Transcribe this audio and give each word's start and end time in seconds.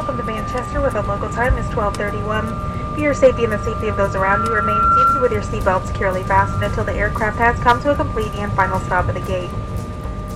Welcome 0.00 0.16
to 0.16 0.24
Manchester 0.24 0.80
with 0.80 0.94
a 0.94 1.02
local 1.02 1.28
time 1.28 1.58
is 1.58 1.66
1231. 1.76 2.94
For 2.94 3.00
your 3.00 3.12
safety 3.12 3.44
and 3.44 3.52
the 3.52 3.62
safety 3.62 3.88
of 3.88 3.98
those 3.98 4.14
around 4.14 4.46
you, 4.46 4.54
remain 4.54 4.80
seated 4.96 5.20
with 5.20 5.30
your 5.30 5.42
seatbelt 5.42 5.86
securely 5.86 6.22
fastened 6.22 6.64
until 6.64 6.84
the 6.84 6.94
aircraft 6.94 7.36
has 7.36 7.54
come 7.58 7.82
to 7.82 7.90
a 7.90 7.94
complete 7.94 8.32
and 8.36 8.50
final 8.54 8.80
stop 8.80 9.08
at 9.08 9.14
the 9.14 9.20
gate. 9.20 9.50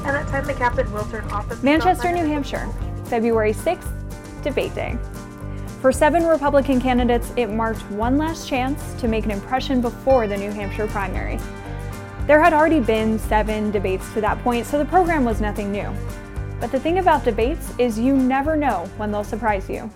At 0.04 0.12
that 0.12 0.28
time, 0.28 0.44
the 0.44 0.52
captain 0.52 0.92
will 0.92 1.06
turn 1.06 1.24
off 1.30 1.48
the 1.48 1.56
Manchester, 1.64 2.12
New 2.12 2.26
Hampshire, 2.26 2.68
February 3.06 3.54
6th, 3.54 4.42
debate 4.42 4.74
day. 4.74 4.98
For 5.80 5.92
seven 5.92 6.26
Republican 6.26 6.78
candidates, 6.78 7.32
it 7.38 7.46
marked 7.46 7.80
one 7.90 8.18
last 8.18 8.46
chance 8.46 8.92
to 9.00 9.08
make 9.08 9.24
an 9.24 9.30
impression 9.30 9.80
before 9.80 10.26
the 10.28 10.36
New 10.36 10.50
Hampshire 10.50 10.88
primary. 10.88 11.38
There 12.26 12.42
had 12.42 12.52
already 12.52 12.80
been 12.80 13.18
seven 13.18 13.70
debates 13.70 14.12
to 14.12 14.20
that 14.20 14.38
point, 14.42 14.66
so 14.66 14.76
the 14.76 14.84
program 14.84 15.24
was 15.24 15.40
nothing 15.40 15.72
new. 15.72 15.90
But 16.64 16.72
the 16.72 16.80
thing 16.80 16.96
about 16.96 17.24
debates 17.24 17.74
is 17.78 17.98
you 17.98 18.16
never 18.16 18.56
know 18.56 18.88
when 18.96 19.12
they'll 19.12 19.22
surprise 19.22 19.68
you. 19.68 19.90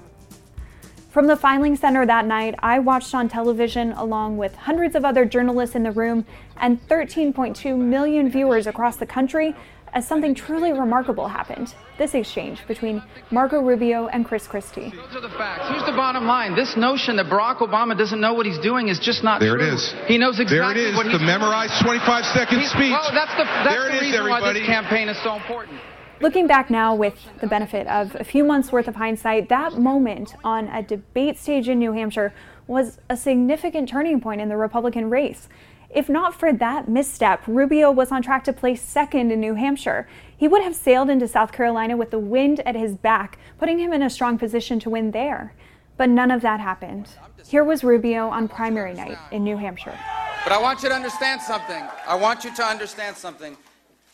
From 1.09 1.27
the 1.27 1.35
filing 1.35 1.77
center 1.77 2.05
that 2.05 2.27
night, 2.27 2.57
I 2.59 2.79
watched 2.79 3.15
on 3.15 3.27
television 3.27 3.93
along 3.93 4.37
with 4.37 4.55
hundreds 4.55 4.95
of 4.95 5.03
other 5.03 5.25
journalists 5.25 5.75
in 5.75 5.83
the 5.83 5.93
room 5.93 6.27
and 6.59 6.79
13.2 6.87 7.75
million 7.75 8.31
viewers 8.31 8.67
across 8.67 8.99
the 8.99 9.07
country 9.07 9.57
as 9.95 10.07
something 10.07 10.35
truly 10.35 10.75
remarkable 10.75 11.27
happened. 11.27 11.75
This 11.97 12.13
exchange 12.13 12.61
between 12.69 13.03
Marco 13.31 13.63
Rubio 13.63 14.09
and 14.09 14.27
Chris 14.27 14.47
Christie. 14.47 14.93
Those 14.95 15.17
are 15.17 15.23
the 15.23 15.35
facts. 15.39 15.71
Here's 15.71 15.87
the 15.87 15.97
bottom 15.97 16.27
line. 16.27 16.55
This 16.55 16.77
notion 16.77 17.17
that 17.17 17.33
Barack 17.33 17.61
Obama 17.61 17.97
doesn't 17.97 18.21
know 18.21 18.35
what 18.35 18.45
he's 18.45 18.59
doing 18.59 18.89
is 18.89 18.99
just 18.99 19.25
not 19.25 19.41
there 19.41 19.57
true. 19.57 19.65
There 19.65 19.73
it 19.73 19.75
is. 19.75 19.95
He 20.07 20.19
knows 20.19 20.39
exactly 20.39 20.83
there 20.83 20.89
it 20.89 20.91
is, 20.91 20.97
what 20.99 21.07
he's 21.07 21.19
the 21.19 21.25
memorized 21.25 21.81
25 21.83 22.27
second 22.27 22.61
he's, 22.61 22.69
speech. 22.69 22.93
Well, 22.93 23.09
that's 23.15 23.33
the, 23.37 23.45
that's 23.45 23.71
there 23.73 23.89
the 23.89 23.97
it 23.97 24.01
reason 24.03 24.09
is, 24.09 24.19
everybody. 24.21 24.43
why 24.45 24.53
this 24.53 24.67
campaign 24.67 25.09
is 25.09 25.17
so 25.23 25.35
important. 25.35 25.81
Looking 26.21 26.49
back 26.49 26.69
now 26.69 26.97
with 26.97 27.15
the 27.41 27.47
benefit 27.47 27.87
of 27.87 28.17
a 28.17 28.25
few 28.25 28.43
months 28.43 28.73
worth 28.73 28.89
of 28.89 28.97
hindsight, 28.97 29.49
that 29.51 29.79
moment 29.79 30.35
on 30.43 30.67
a 30.67 30.83
debate 30.83 31.39
stage 31.39 31.69
in 31.69 31.79
New 31.79 31.93
Hampshire 31.93 32.35
was 32.67 32.99
a 33.09 33.17
significant 33.17 33.89
turning 33.89 34.21
point 34.21 34.41
in 34.41 34.49
the 34.49 34.57
Republican 34.57 35.11
race. 35.11 35.49
If 35.91 36.09
not 36.09 36.35
for 36.35 36.53
that 36.53 36.89
misstep, 36.89 37.47
Rubio 37.47 37.93
was 37.93 38.11
on 38.11 38.21
track 38.23 38.43
to 38.45 38.53
place 38.53 38.83
second 38.83 39.31
in 39.31 39.41
New 39.41 39.55
Hampshire. 39.55 40.09
He 40.37 40.49
would 40.49 40.63
have 40.63 40.75
sailed 40.75 41.09
into 41.09 41.29
South 41.29 41.53
Carolina 41.53 41.97
with 41.97 42.11
the 42.11 42.19
wind 42.19 42.61
at 42.67 42.75
his 42.75 42.97
back, 42.97 43.39
putting 43.57 43.79
him 43.79 43.93
in 43.93 44.03
a 44.03 44.11
strong 44.11 44.39
position 44.39 44.81
to 44.81 44.91
win 44.91 45.13
there. 45.13 45.55
But 45.97 46.09
none 46.09 46.33
of 46.33 46.43
that 46.43 46.59
happened. 46.59 47.09
Here 47.47 47.63
was 47.63 47.85
Rubio 47.85 48.29
on 48.29 48.49
primary 48.49 48.93
night 48.93 49.19
in 49.31 49.45
New 49.45 49.57
Hampshire. 49.57 49.97
But 50.43 50.53
I 50.53 50.61
want 50.61 50.83
you 50.83 50.89
to 50.89 50.95
understand 50.97 51.41
something. 51.41 51.83
I 52.07 52.17
want 52.17 52.43
you 52.43 52.55
to 52.57 52.65
understand 52.65 53.17
something. 53.17 53.57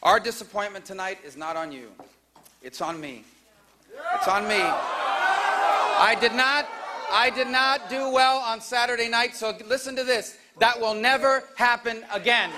Our 0.04 0.20
disappointment 0.20 0.84
tonight 0.84 1.18
is 1.24 1.34
not 1.34 1.56
on 1.56 1.72
you, 1.72 1.88
it's 2.60 2.82
on 2.82 3.00
me. 3.00 3.24
It's 4.14 4.28
on 4.28 4.46
me. 4.46 4.60
I 4.60 6.14
did 6.20 6.34
not. 6.34 6.68
I 7.10 7.30
did 7.30 7.48
not 7.48 7.88
do 7.88 8.10
well 8.10 8.38
on 8.38 8.60
Saturday 8.60 9.08
night, 9.08 9.34
so 9.34 9.56
listen 9.66 9.96
to 9.96 10.04
this. 10.04 10.36
That 10.58 10.78
will 10.78 10.94
never 10.94 11.44
happen 11.56 12.04
again. 12.12 12.50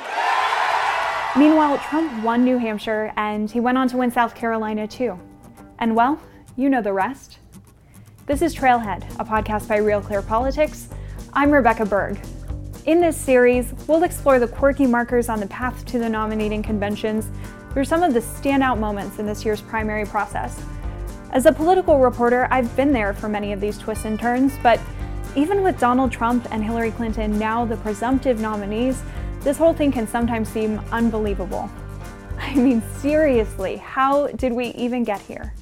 Meanwhile, 1.36 1.78
Trump 1.78 2.24
won 2.24 2.44
New 2.44 2.58
Hampshire 2.58 3.12
and 3.16 3.48
he 3.48 3.60
went 3.60 3.78
on 3.78 3.86
to 3.88 3.96
win 3.96 4.10
South 4.10 4.34
Carolina 4.34 4.88
too. 4.88 5.16
And 5.78 5.94
well, 5.94 6.20
you 6.56 6.68
know 6.68 6.82
the 6.82 6.92
rest. 6.92 7.38
This 8.26 8.42
is 8.42 8.56
Trailhead, 8.56 9.04
a 9.20 9.24
podcast 9.24 9.68
by 9.68 9.76
Real 9.76 10.00
Clear 10.00 10.22
Politics. 10.22 10.88
I'm 11.32 11.52
Rebecca 11.52 11.84
Berg. 11.84 12.18
In 12.86 13.00
this 13.00 13.16
series, 13.16 13.74
we'll 13.88 14.04
explore 14.04 14.38
the 14.38 14.46
quirky 14.46 14.86
markers 14.86 15.28
on 15.28 15.40
the 15.40 15.48
path 15.48 15.84
to 15.86 15.98
the 15.98 16.08
nominating 16.08 16.62
conventions 16.62 17.28
through 17.72 17.84
some 17.84 18.04
of 18.04 18.14
the 18.14 18.20
standout 18.20 18.78
moments 18.78 19.18
in 19.18 19.26
this 19.26 19.44
year's 19.44 19.60
primary 19.60 20.06
process. 20.06 20.62
As 21.32 21.46
a 21.46 21.52
political 21.52 21.98
reporter, 21.98 22.46
I've 22.52 22.74
been 22.76 22.92
there 22.92 23.12
for 23.12 23.28
many 23.28 23.52
of 23.52 23.60
these 23.60 23.76
twists 23.76 24.04
and 24.04 24.20
turns, 24.20 24.52
but 24.62 24.78
even 25.34 25.64
with 25.64 25.80
Donald 25.80 26.12
Trump 26.12 26.46
and 26.52 26.62
Hillary 26.62 26.92
Clinton 26.92 27.36
now 27.36 27.64
the 27.64 27.76
presumptive 27.78 28.38
nominees, 28.38 29.02
this 29.40 29.58
whole 29.58 29.74
thing 29.74 29.90
can 29.90 30.06
sometimes 30.06 30.48
seem 30.48 30.78
unbelievable. 30.92 31.68
I 32.38 32.54
mean, 32.54 32.80
seriously, 32.98 33.78
how 33.78 34.28
did 34.28 34.52
we 34.52 34.66
even 34.68 35.02
get 35.02 35.20
here? 35.20 35.54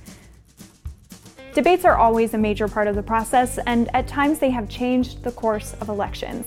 Debates 1.54 1.86
are 1.86 1.96
always 1.96 2.34
a 2.34 2.38
major 2.38 2.68
part 2.68 2.86
of 2.86 2.96
the 2.96 3.02
process, 3.02 3.58
and 3.66 3.88
at 3.94 4.06
times 4.06 4.40
they 4.40 4.50
have 4.50 4.68
changed 4.68 5.22
the 5.22 5.32
course 5.32 5.72
of 5.80 5.88
elections. 5.88 6.44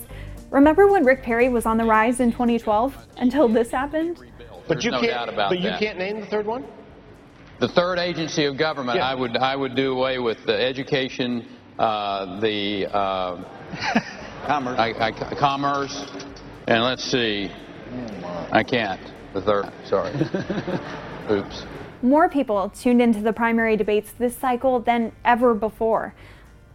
Remember 0.49 0.87
when 0.87 1.03
Rick 1.03 1.23
Perry 1.23 1.49
was 1.49 1.65
on 1.65 1.77
the 1.77 1.83
rise 1.85 2.19
in 2.19 2.31
2012 2.31 2.95
until 3.17 3.47
this 3.47 3.69
happened? 3.71 4.19
But 4.67 4.83
you 4.83 4.91
no 4.91 5.01
can't. 5.01 5.35
but 5.35 5.57
you 5.59 5.69
that. 5.69 5.79
can't 5.79 5.97
name 5.97 6.19
the 6.21 6.25
third 6.27 6.45
one. 6.45 6.65
The 7.59 7.67
third 7.67 7.99
agency 7.99 8.45
of 8.45 8.57
government, 8.57 8.97
Yeah. 8.97 9.09
I 9.09 9.15
would 9.15 9.35
I 9.37 9.55
would 9.55 9.75
do 9.75 9.93
away 9.93 10.19
with 10.19 10.37
the 10.45 10.53
education, 10.55 11.45
uh, 11.79 12.39
the 12.39 12.85
uh, 12.93 13.43
Commerce. 14.45 14.79
I, 14.79 14.93
I, 15.07 15.11
commerce, 15.35 16.05
and 16.67 16.81
let's 16.83 17.03
see, 17.03 17.51
I 18.51 18.63
can't. 18.63 19.01
The 19.33 19.41
third, 19.41 19.71
sorry. 19.85 20.13
Oops. 21.31 21.63
More 22.01 22.29
people 22.29 22.69
tuned 22.69 23.01
into 23.01 23.19
the 23.21 23.33
primary 23.33 23.75
debates 23.75 24.11
this 24.17 24.37
cycle 24.37 24.79
than 24.79 25.11
ever 25.25 25.53
before. 25.53 26.13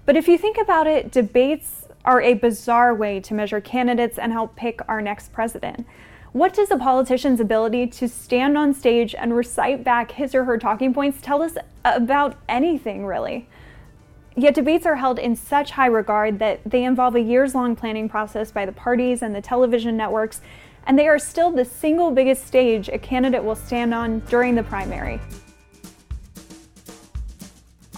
But 0.05 0.17
if 0.17 0.29
you 0.29 0.37
think 0.37 0.59
about 0.59 0.87
it, 0.87 1.13
debates 1.13 1.82
are 2.05 2.21
a 2.21 2.35
bizarre 2.35 2.95
way 2.95 3.21
to 3.21 3.35
measure 3.35 3.61
candidates 3.61 4.19
and 4.19 4.33
help 4.33 4.57
pick 4.57 4.81
our 4.89 5.01
next 5.01 5.33
president. 5.33 5.87
What 6.33 6.55
does 6.55 6.71
a 6.71 6.79
politician's 6.79 7.41
ability 7.41 7.89
to 7.89 8.09
stand 8.09 8.57
on 8.57 8.73
stage 8.73 9.15
and 9.15 9.37
recite 9.37 9.85
back 9.85 10.13
his 10.13 10.35
or 10.35 10.45
her 10.45 10.59
talking 10.59 10.95
points 10.95 11.19
tell 11.21 11.43
us 11.43 11.57
about 11.85 12.37
anything, 12.49 13.05
really? 13.05 13.49
Yet 14.35 14.55
debates 14.55 14.87
are 14.87 14.97
held 14.97 15.19
in 15.19 15.37
such 15.37 15.73
high 15.73 15.87
regard 15.87 16.39
that 16.39 16.61
they 16.65 16.85
involve 16.85 17.17
a 17.17 17.21
years 17.21 17.55
long 17.55 17.77
planning 17.77 18.09
process 18.09 18.51
by 18.51 18.65
the 18.65 18.73
parties 18.73 19.21
and 19.21 19.35
the 19.35 19.43
television 19.43 19.95
networks, 19.95 20.41
and 20.87 20.99
they 20.99 21.07
are 21.07 21.19
still 21.19 21.51
the 21.51 21.67
single 21.67 22.11
biggest 22.11 22.47
stage 22.47 22.89
a 22.89 22.99
candidate 22.99 23.45
will 23.45 23.55
stand 23.55 23.93
on 23.93 24.21
during 24.21 24.55
the 24.55 24.63
primary. 24.63 25.21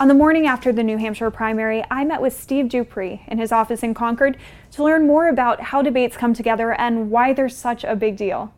On 0.00 0.09
the 0.09 0.15
morning 0.15 0.44
after 0.49 0.72
the 0.72 0.82
New 0.82 0.97
Hampshire 0.97 1.31
primary, 1.31 1.84
I 1.88 2.05
met 2.05 2.21
with 2.21 2.32
Steve 2.38 2.66
Duprey 2.66 3.21
in 3.28 3.38
his 3.38 3.53
office 3.53 3.84
in 3.84 3.94
Concord 3.94 4.37
to 4.72 4.82
learn 4.82 5.06
more 5.06 5.28
about 5.28 5.60
how 5.60 5.82
debates 5.82 6.16
come 6.16 6.34
together 6.34 6.72
and 6.72 7.12
why 7.12 7.32
they're 7.32 7.49
such 7.49 7.84
a 7.84 7.94
big 7.94 8.16
deal. 8.16 8.53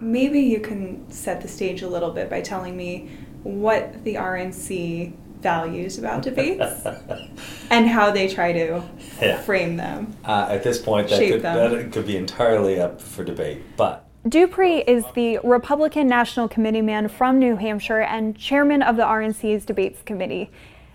Maybe 0.00 0.40
you 0.40 0.60
can 0.60 1.10
set 1.10 1.42
the 1.42 1.48
stage 1.48 1.82
a 1.82 1.88
little 1.88 2.10
bit 2.10 2.30
by 2.30 2.40
telling 2.40 2.74
me 2.74 3.10
what 3.42 4.02
the 4.04 4.14
RNC 4.14 5.12
values 5.42 5.98
about 5.98 6.22
debates 6.22 6.86
and 7.70 7.86
how 7.86 8.10
they 8.10 8.26
try 8.26 8.52
to 8.54 8.82
Yeah. 9.20 9.36
frame 9.42 9.76
them. 9.76 10.16
Uh, 10.24 10.46
at 10.48 10.62
this 10.62 10.80
point, 10.80 11.10
that 11.10 11.18
could, 11.20 11.42
them. 11.42 11.70
that 11.70 11.92
could 11.92 12.06
be 12.06 12.16
entirely 12.16 12.80
up 12.80 12.98
for 12.98 13.24
debate. 13.24 13.60
But 13.76 14.06
Duprey 14.26 14.84
is 14.88 15.04
the 15.14 15.38
Republican 15.44 16.06
National 16.08 16.48
Committee 16.48 16.80
man 16.82 17.08
from 17.08 17.38
New 17.38 17.56
Hampshire 17.56 18.00
and 18.00 18.34
chairman 18.38 18.80
of 18.80 18.96
the 18.96 19.02
RNC's 19.04 19.66
Debates 19.66 20.00
Committee. 20.02 20.50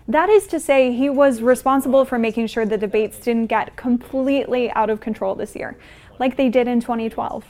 That 0.06 0.28
is 0.28 0.46
to 0.48 0.60
say, 0.60 0.92
he 0.92 1.08
was 1.08 1.40
responsible 1.40 2.04
for 2.04 2.18
making 2.18 2.48
sure 2.48 2.66
the 2.66 2.76
debates 2.76 3.18
didn't 3.18 3.46
get 3.46 3.74
completely 3.76 4.70
out 4.72 4.90
of 4.90 5.00
control 5.00 5.34
this 5.34 5.56
year, 5.56 5.78
like 6.18 6.36
they 6.36 6.50
did 6.50 6.68
in 6.68 6.80
2012. 6.80 7.44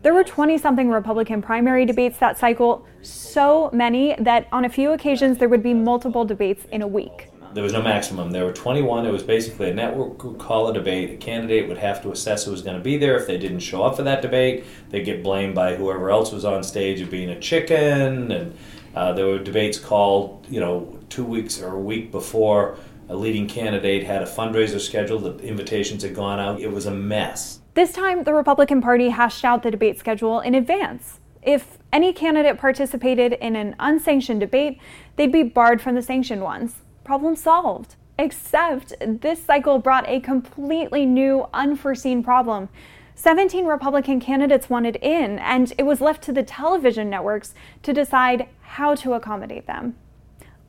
There 0.00 0.14
were 0.14 0.24
20 0.24 0.56
something 0.56 0.88
Republican 0.88 1.42
primary 1.42 1.84
debates 1.84 2.16
that 2.18 2.38
cycle, 2.38 2.86
so 3.02 3.68
many 3.74 4.16
that 4.18 4.48
on 4.50 4.64
a 4.64 4.70
few 4.70 4.92
occasions 4.92 5.36
there 5.36 5.48
would 5.50 5.62
be 5.62 5.74
multiple 5.74 6.24
debates 6.24 6.64
in 6.72 6.80
a 6.80 6.88
week. 6.88 7.28
there 7.52 7.64
was 7.64 7.74
no 7.74 7.82
maximum. 7.82 8.30
There 8.30 8.46
were 8.46 8.52
21. 8.52 9.04
It 9.04 9.10
was 9.10 9.22
basically 9.22 9.70
a 9.70 9.74
network 9.74 10.24
would 10.24 10.38
call 10.38 10.68
a 10.68 10.72
debate. 10.72 11.10
A 11.10 11.16
candidate 11.16 11.68
would 11.68 11.78
have 11.78 12.00
to 12.02 12.12
assess 12.12 12.44
who 12.44 12.52
was 12.52 12.62
going 12.62 12.78
to 12.78 12.82
be 12.82 12.96
there. 12.96 13.16
If 13.16 13.26
they 13.26 13.36
didn't 13.36 13.58
show 13.58 13.82
up 13.82 13.96
for 13.96 14.04
that 14.04 14.22
debate, 14.22 14.64
they'd 14.88 15.04
get 15.04 15.22
blamed 15.22 15.54
by 15.54 15.74
whoever 15.74 16.10
else 16.10 16.32
was 16.32 16.46
on 16.46 16.62
stage 16.62 17.00
of 17.00 17.10
being 17.10 17.28
a 17.28 17.40
chicken. 17.40 18.30
And 18.30 18.56
uh, 18.94 19.12
there 19.12 19.26
were 19.26 19.38
debates 19.38 19.78
called, 19.78 20.46
you 20.48 20.60
know, 20.60 20.99
two 21.10 21.24
weeks 21.24 21.60
or 21.60 21.74
a 21.74 21.80
week 21.80 22.10
before 22.10 22.78
a 23.08 23.16
leading 23.16 23.46
candidate 23.46 24.04
had 24.04 24.22
a 24.22 24.26
fundraiser 24.26 24.80
scheduled. 24.80 25.24
The 25.24 25.44
invitations 25.44 26.02
had 26.02 26.14
gone 26.14 26.38
out. 26.38 26.60
It 26.60 26.72
was 26.72 26.86
a 26.86 26.92
mess. 26.92 27.60
This 27.74 27.92
time, 27.92 28.22
the 28.22 28.32
Republican 28.32 28.80
Party 28.80 29.10
hashed 29.10 29.44
out 29.44 29.62
the 29.62 29.70
debate 29.70 29.98
schedule 29.98 30.40
in 30.40 30.54
advance. 30.54 31.18
If 31.42 31.78
any 31.92 32.12
candidate 32.12 32.58
participated 32.58 33.32
in 33.34 33.56
an 33.56 33.74
unsanctioned 33.78 34.40
debate, 34.40 34.78
they'd 35.16 35.32
be 35.32 35.42
barred 35.42 35.82
from 35.82 35.96
the 35.96 36.02
sanctioned 36.02 36.42
ones. 36.42 36.76
Problem 37.02 37.34
solved. 37.34 37.96
Except 38.18 38.92
this 39.00 39.42
cycle 39.42 39.78
brought 39.78 40.08
a 40.08 40.20
completely 40.20 41.06
new, 41.06 41.48
unforeseen 41.52 42.22
problem. 42.22 42.68
17 43.14 43.64
Republican 43.64 44.20
candidates 44.20 44.70
wanted 44.70 44.96
in, 44.96 45.38
and 45.40 45.72
it 45.78 45.82
was 45.84 46.00
left 46.00 46.22
to 46.22 46.32
the 46.32 46.42
television 46.42 47.10
networks 47.10 47.54
to 47.82 47.92
decide 47.92 48.48
how 48.60 48.94
to 48.94 49.14
accommodate 49.14 49.66
them. 49.66 49.96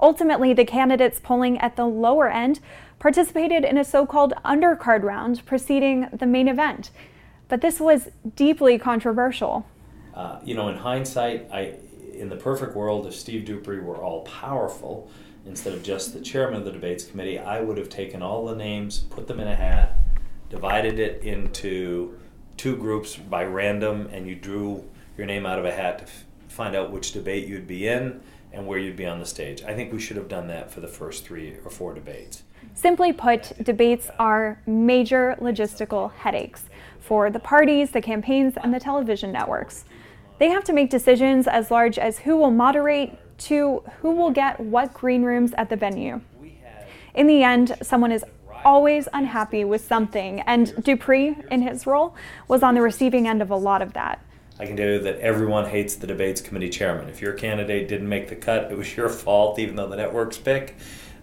Ultimately, 0.02 0.54
the 0.54 0.66
candidates 0.66 1.20
polling 1.20 1.60
at 1.60 1.76
the 1.76 1.86
lower 1.86 2.28
end 2.28 2.60
participated 3.00 3.64
in 3.64 3.78
a 3.78 3.84
so 3.84 4.06
called 4.06 4.34
undercard 4.44 5.04
round 5.04 5.46
preceding 5.46 6.08
the 6.12 6.26
main 6.26 6.48
event. 6.48 6.92
But 7.48 7.62
this 7.62 7.80
was 7.80 8.10
deeply 8.36 8.78
controversial. 8.78 9.66
Uh, 10.16 10.40
you 10.44 10.56
know, 10.56 10.70
in 10.70 10.78
hindsight, 10.78 11.50
I, 11.52 11.76
in 12.14 12.30
the 12.30 12.36
perfect 12.36 12.76
world, 12.76 13.06
if 13.06 13.16
Steve 13.16 13.46
Duprey 13.46 13.84
were 13.84 13.98
all 13.98 14.22
powerful, 14.22 15.10
instead 15.46 15.74
of 15.74 15.84
just 15.84 16.14
the 16.14 16.22
chairman 16.22 16.60
of 16.60 16.66
the 16.66 16.72
debates 16.72 17.04
committee, 17.04 17.40
I 17.40 17.62
would 17.62 17.78
have 17.78 17.90
taken 17.90 18.22
all 18.22 18.46
the 18.46 18.56
names, 18.56 19.00
put 19.00 19.28
them 19.28 19.40
in 19.40 19.48
a 19.48 19.56
hat, 19.56 19.96
divided 20.50 21.00
it 21.00 21.24
into 21.24 22.18
two 22.58 22.76
groups 22.76 23.16
by 23.16 23.44
random, 23.44 24.10
and 24.12 24.28
you 24.28 24.36
drew 24.36 24.88
your 25.18 25.26
name 25.26 25.46
out 25.46 25.60
of 25.60 25.66
a 25.66 25.72
hat 25.72 26.00
to 26.00 26.04
f- 26.04 26.26
find 26.48 26.76
out 26.76 26.92
which 26.92 27.12
debate 27.12 27.48
you'd 27.48 27.68
be 27.68 27.88
in 27.88 28.22
and 28.54 28.68
where 28.68 28.80
you'd 28.80 28.96
be 28.96 29.06
on 29.06 29.20
the 29.20 29.26
stage. 29.26 29.64
I 29.64 29.74
think 29.74 29.92
we 29.92 30.00
should 30.00 30.18
have 30.18 30.28
done 30.28 30.48
that 30.48 30.72
for 30.72 30.82
the 30.82 30.88
first 30.88 31.26
three 31.26 31.56
or 31.64 31.70
four 31.70 31.94
debates. 31.94 32.44
Simply 32.74 33.12
put, 33.14 33.54
debates 33.64 34.10
are 34.20 34.62
major 34.66 35.36
logistical 35.42 36.14
headaches 36.14 36.66
for 37.00 37.30
the 37.30 37.40
parties, 37.40 37.92
the 37.92 38.02
campaigns, 38.02 38.56
and 38.62 38.74
the 38.74 38.80
television 38.80 39.32
networks. 39.32 39.86
They 40.40 40.50
have 40.50 40.64
to 40.66 40.74
make 40.74 40.90
decisions 40.90 41.48
as 41.48 41.70
large 41.70 42.00
as 42.00 42.20
who 42.20 42.38
will 42.38 42.52
moderate 42.52 43.18
to 43.40 43.84
who 44.02 44.12
will 44.12 44.32
get 44.32 44.60
what 44.60 44.94
green 44.94 45.24
rooms 45.24 45.54
at 45.58 45.70
the 45.70 45.76
venue. 45.76 46.22
In 47.14 47.28
the 47.28 47.44
end, 47.44 47.76
someone 47.82 48.12
is 48.12 48.24
always 48.64 49.08
unhappy 49.14 49.64
with 49.64 49.84
something, 49.84 50.42
and 50.42 50.68
Duprey, 50.84 51.36
in 51.52 51.62
his 51.62 51.86
role, 51.86 52.16
was 52.48 52.64
on 52.64 52.76
the 52.76 52.82
receiving 52.82 53.28
end 53.28 53.42
of 53.42 53.50
a 53.50 53.56
lot 53.56 53.82
of 53.82 53.94
that. 53.94 54.24
I 54.62 54.68
can 54.68 54.78
tell 54.78 54.88
you 54.88 55.00
that 55.00 55.18
everyone 55.22 55.66
hates 55.66 55.96
the 55.96 56.06
debates 56.06 56.40
committee 56.40 56.70
chairman. 56.70 57.10
If 57.10 57.20
your 57.20 57.34
candidate 57.34 57.88
didn't 57.88 58.08
make 58.08 58.30
the 58.30 58.36
cut, 58.36 58.72
it 58.72 58.78
was 58.78 58.96
your 58.96 59.10
fault, 59.10 59.58
even 59.58 59.76
though 59.76 59.88
the 59.88 59.96
networks 59.96 60.38
pick. 60.38 60.76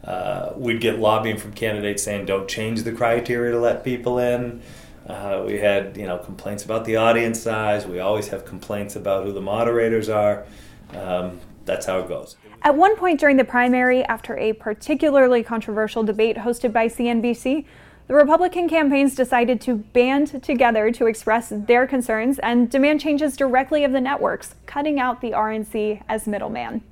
Uh, 0.02 0.54
we'd 0.56 0.80
get 0.80 0.98
lobbying 0.98 1.36
from 1.36 1.52
candidates 1.52 2.02
saying, 2.02 2.26
"Don't 2.26 2.48
change 2.48 2.82
the 2.82 2.90
criteria 2.90 3.52
to 3.52 3.60
let 3.60 3.84
people 3.84 4.18
in." 4.18 4.60
Uh, 5.06 5.44
we 5.46 5.58
had, 5.58 5.96
you 5.96 6.04
know, 6.04 6.18
complaints 6.18 6.64
about 6.64 6.84
the 6.84 6.96
audience 6.96 7.40
size. 7.40 7.86
We 7.86 8.00
always 8.00 8.26
have 8.28 8.44
complaints 8.44 8.96
about 8.96 9.24
who 9.24 9.32
the 9.32 9.40
moderators 9.40 10.08
are. 10.08 10.44
Um, 10.92 11.38
that's 11.64 11.86
how 11.86 12.00
it 12.00 12.08
goes. 12.08 12.36
At 12.62 12.74
one 12.74 12.96
point 12.96 13.20
during 13.20 13.36
the 13.36 13.44
primary, 13.44 14.02
after 14.02 14.36
a 14.36 14.52
particularly 14.54 15.44
controversial 15.44 16.02
debate 16.02 16.38
hosted 16.38 16.72
by 16.72 16.88
CNBC, 16.88 17.66
the 18.08 18.14
Republican 18.14 18.70
campaigns 18.70 19.14
decided 19.14 19.60
to 19.60 19.76
band 19.76 20.42
together 20.42 20.90
to 20.90 21.06
express 21.06 21.50
their 21.50 21.86
concerns 21.86 22.38
and 22.38 22.70
demand 22.70 23.02
changes 23.02 23.36
directly 23.36 23.84
of 23.84 23.92
the 23.92 24.00
networks, 24.00 24.54
cutting 24.64 24.98
out 24.98 25.20
the 25.20 25.32
RNC 25.32 26.02
as 26.08 26.26
middleman. 26.26 26.82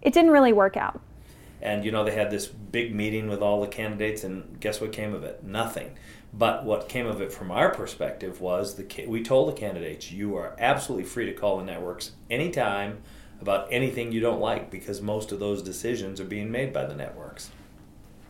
It 0.00 0.14
didn't 0.14 0.30
really 0.30 0.54
work 0.54 0.74
out. 0.74 1.02
And 1.60 1.84
you 1.84 1.92
know, 1.92 2.02
they 2.02 2.14
had 2.14 2.30
this 2.30 2.46
big 2.46 2.94
meeting 2.94 3.28
with 3.28 3.42
all 3.42 3.60
the 3.60 3.68
candidates, 3.68 4.24
and 4.24 4.58
guess 4.58 4.80
what 4.80 4.90
came 4.90 5.12
of 5.12 5.22
it? 5.22 5.44
Nothing. 5.44 5.92
But 6.32 6.64
what 6.64 6.88
came 6.88 7.06
of 7.06 7.20
it 7.20 7.30
from 7.30 7.50
our 7.50 7.68
perspective 7.68 8.40
was 8.40 8.76
the 8.76 9.06
we 9.06 9.22
told 9.22 9.48
the 9.48 9.60
candidates, 9.60 10.10
you 10.10 10.34
are 10.36 10.56
absolutely 10.58 11.04
free 11.04 11.26
to 11.26 11.34
call 11.34 11.58
the 11.58 11.64
networks 11.64 12.12
anytime 12.30 13.02
about 13.42 13.68
anything 13.70 14.12
you 14.12 14.20
don't 14.20 14.40
like 14.40 14.70
because 14.70 15.02
most 15.02 15.30
of 15.30 15.40
those 15.40 15.62
decisions 15.62 16.20
are 16.20 16.24
being 16.24 16.50
made 16.50 16.72
by 16.72 16.86
the 16.86 16.94
networks. 16.94 17.50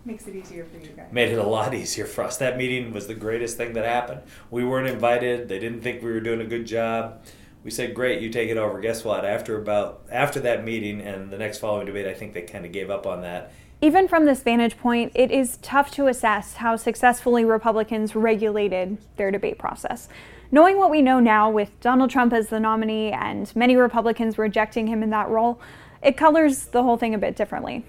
Makes 0.05 0.27
it 0.27 0.35
easier 0.35 0.65
for 0.65 0.79
you 0.79 0.89
guys. 0.89 1.13
Made 1.13 1.31
it 1.31 1.39
a 1.39 1.47
lot 1.47 1.75
easier 1.75 2.07
for 2.07 2.25
us. 2.25 2.37
That 2.37 2.57
meeting 2.57 2.93
was 2.93 3.07
the 3.07 3.15
greatest 3.15 3.57
thing 3.57 3.73
that 3.75 3.85
happened. 3.85 4.23
We 4.51 4.65
weren't 4.65 4.89
invited. 4.89 5.49
They 5.49 5.61
didn't 5.61 5.83
think 5.83 6.03
we 6.03 6.11
were 6.11 6.21
doing 6.21 6.41
a 6.41 6.47
good 6.47 6.67
job. 6.67 7.23
We 7.63 7.71
said, 7.71 7.95
"Great, 7.95 8.21
you 8.21 8.29
take 8.29 8.51
it 8.51 8.57
over." 8.57 8.81
Guess 8.81 9.05
what? 9.05 9.25
After 9.25 9.57
about 9.57 10.03
after 10.11 10.41
that 10.41 10.65
meeting 10.65 11.01
and 11.01 11.31
the 11.31 11.39
next 11.39 11.59
following 11.59 11.87
debate, 11.87 12.07
I 12.07 12.15
think 12.15 12.33
they 12.33 12.43
kind 12.43 12.67
of 12.67 12.73
gave 12.73 12.91
up 12.91 13.07
on 13.07 13.21
that. 13.23 13.53
Even 13.81 14.09
from 14.09 14.25
this 14.25 14.43
vantage 14.43 14.77
point, 14.77 15.13
it 15.15 15.31
is 15.31 15.59
tough 15.63 15.91
to 15.93 16.09
assess 16.09 16.55
how 16.55 16.75
successfully 16.75 17.45
Republicans 17.45 18.17
regulated 18.17 18.99
their 19.17 19.31
debate 19.31 19.59
process. 19.59 20.09
Knowing 20.51 20.79
what 20.79 20.91
we 20.91 21.01
know 21.01 21.21
now 21.21 21.49
with 21.49 21.79
Donald 21.81 22.11
Trump 22.11 22.33
as 22.33 22.49
the 22.49 22.61
nominee 22.61 23.11
and 23.13 23.55
many 23.57 23.77
Republicans 23.77 24.37
rejecting 24.39 24.89
him 24.89 25.03
in 25.03 25.11
that 25.11 25.29
role, 25.29 25.61
it 26.03 26.17
colors 26.17 26.67
the 26.67 26.83
whole 26.83 26.97
thing 26.97 27.15
a 27.15 27.19
bit 27.19 27.37
differently. 27.37 27.85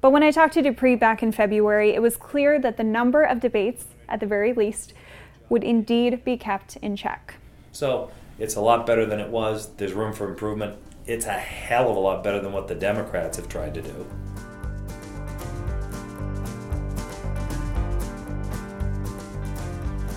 But 0.00 0.12
when 0.12 0.22
I 0.22 0.30
talked 0.30 0.54
to 0.54 0.62
Duprey 0.62 0.98
back 0.98 1.22
in 1.22 1.30
February, 1.30 1.94
it 1.94 2.00
was 2.00 2.16
clear 2.16 2.58
that 2.58 2.78
the 2.78 2.84
number 2.84 3.22
of 3.22 3.38
debates, 3.38 3.84
at 4.08 4.20
the 4.20 4.26
very 4.26 4.54
least, 4.54 4.94
would 5.50 5.62
indeed 5.62 6.24
be 6.24 6.38
kept 6.38 6.76
in 6.76 6.96
check. 6.96 7.34
So 7.72 8.10
it's 8.38 8.56
a 8.56 8.62
lot 8.62 8.86
better 8.86 9.04
than 9.04 9.20
it 9.20 9.28
was. 9.28 9.68
There's 9.76 9.92
room 9.92 10.14
for 10.14 10.26
improvement. 10.26 10.78
It's 11.06 11.26
a 11.26 11.32
hell 11.32 11.90
of 11.90 11.96
a 11.96 12.00
lot 12.00 12.24
better 12.24 12.40
than 12.40 12.52
what 12.52 12.66
the 12.66 12.74
Democrats 12.74 13.36
have 13.36 13.48
tried 13.48 13.74
to 13.74 13.82
do. 13.82 14.06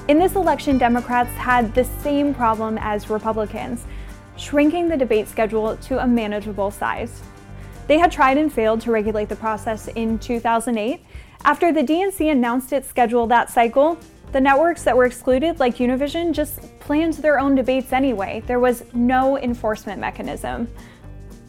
In 0.08 0.18
this 0.18 0.36
election, 0.36 0.78
Democrats 0.78 1.32
had 1.32 1.76
the 1.76 1.84
same 1.84 2.34
problem 2.34 2.78
as 2.80 3.10
Republicans 3.10 3.86
shrinking 4.38 4.88
the 4.88 4.98
debate 4.98 5.28
schedule 5.28 5.76
to 5.78 6.02
a 6.02 6.08
manageable 6.08 6.72
size. 6.72 7.22
They 7.88 7.98
had 7.98 8.12
tried 8.12 8.38
and 8.38 8.52
failed 8.52 8.82
to 8.82 8.92
regulate 8.92 9.30
the 9.30 9.36
process 9.36 9.88
in 9.90 10.20
2008. 10.20 11.04
After 11.46 11.74
the 11.74 11.82
DNC 11.82 12.32
announced 12.32 12.72
its 12.72 12.88
schedule 12.88 13.28
that 13.28 13.50
cycle, 13.50 13.98
the 14.32 14.40
networks 14.40 14.84
that 14.84 14.96
were 14.96 15.06
excluded, 15.06 15.60
like 15.60 15.78
Univision, 15.78 16.32
just 16.32 16.80
planned 16.80 17.14
their 17.16 17.40
own 17.40 17.56
debates 17.56 17.94
anyway. 17.94 18.42
There 18.48 18.60
was 18.60 18.84
no 18.94 19.38
enforcement 19.38 20.00
mechanism. 20.00 20.68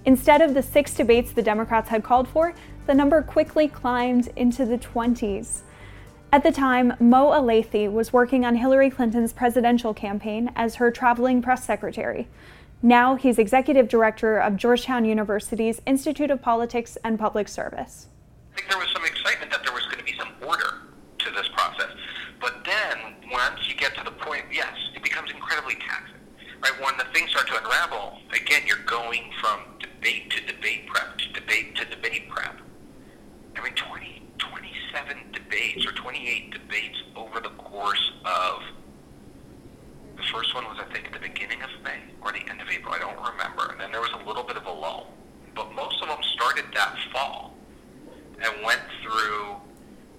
Instead 0.05 0.43
of 0.43 0.53
the 0.53 0.63
six 0.63 0.93
debates 0.95 1.33
the 1.33 1.43
Democrats 1.43 1.89
had 1.89 2.03
called 2.03 2.29
for, 2.29 2.53
the 2.87 2.95
number 2.95 3.23
quickly 3.23 3.69
climbed 3.69 4.29
into 4.37 4.67
the 4.67 4.77
20s. 4.77 5.63
At 6.33 6.43
the 6.43 6.53
time, 6.53 6.95
Mo 6.99 7.31
Elleithee 7.31 7.91
was 7.91 8.13
working 8.13 8.45
on 8.45 8.57
Hillary 8.57 8.91
Clinton's 8.91 9.33
presidential 9.33 9.95
campaign 9.95 10.51
as 10.57 10.75
her 10.75 10.91
traveling 10.91 11.41
press 11.41 11.65
secretary. 11.65 12.29
Now 12.85 13.15
he's 13.15 13.39
executive 13.39 13.89
director 13.89 14.37
of 14.37 14.59
Georgetown 14.59 15.07
University's 15.07 15.81
Institute 15.87 16.31
of 16.31 16.43
Politics 16.43 16.99
and 17.03 17.19
Public 17.19 17.49
Service. 17.49 18.09
I 18.53 18.57
think 18.59 18.69
there 18.69 18.79
was 18.79 18.91
some 18.93 19.07
excitement 19.07 19.51
that 19.53 19.65
there 19.65 19.73
was 19.73 19.85
going 19.87 20.01
to 20.01 20.05
be 20.05 20.13
some 20.19 20.29
order 20.47 20.83
to 21.21 21.31
this 21.31 21.49
process. 21.55 21.89
But 22.43 22.63
then, 22.67 23.15
once 23.33 23.67
you 23.71 23.75
get 23.75 23.97
to 23.97 24.05
the 24.05 24.11
point, 24.11 24.45
yes, 24.53 24.75
it 24.95 25.03
becomes 25.03 25.31
incredibly 25.31 25.77
taxing. 25.77 26.21
Right? 26.63 26.79
When 26.79 26.95
the 26.99 27.07
things 27.15 27.31
start 27.31 27.47
to 27.47 27.57
unravel, 27.57 28.19
again, 28.35 28.65
you're 28.67 28.85
going 28.85 29.31
from 29.41 29.61
debate 29.81 30.29
to 30.33 30.45
debate 30.45 30.87
prep 30.87 31.17
to 31.17 31.33
debate 31.33 31.75
to 31.77 31.87
debate 31.87 32.29
prep. 32.29 32.61
I 33.57 33.63
mean, 33.63 33.73
20, 33.73 34.29
27 34.37 35.33
debates 35.33 35.87
or 35.87 35.93
28 35.93 36.51
debates 36.51 37.03
over 37.17 37.41
the 37.41 37.49
course 37.49 38.13
of 38.27 38.61
the 40.17 40.23
first 40.33 40.55
one 40.55 40.65
was 40.65 40.79
I 40.81 40.93
think 40.93 41.07
at 41.07 41.13
the 41.13 41.19
beginning 41.19 41.63
of 41.63 41.71
May 41.83 41.99
or 42.23 42.33
the 42.33 42.49
end 42.49 42.61
of 42.61 42.69
April, 42.69 42.95
I 42.95 42.99
don't 42.99 43.17
remember. 43.17 43.71
And 43.73 43.81
then 43.81 43.91
there 43.93 44.01
was 44.01 44.11
a 44.23 44.27
little 44.27 44.43
bit 44.45 44.57
of 44.57 44.67
a 44.67 44.73
lull. 44.73 45.13
But 45.55 45.73
most 45.75 46.03
of 46.03 46.09
them 46.09 46.19
started 46.35 46.65
that 46.75 46.97
fall 47.13 47.55
and 48.43 48.53
went 48.65 48.81
through, 49.03 49.57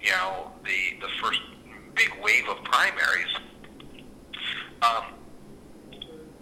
you 0.01 0.11
know, 0.11 0.51
the 0.63 0.99
the 1.01 1.09
first 1.21 1.41
big 1.95 2.11
wave 2.23 2.47
of 2.47 2.63
primaries. 2.63 3.33
Um, 4.81 5.03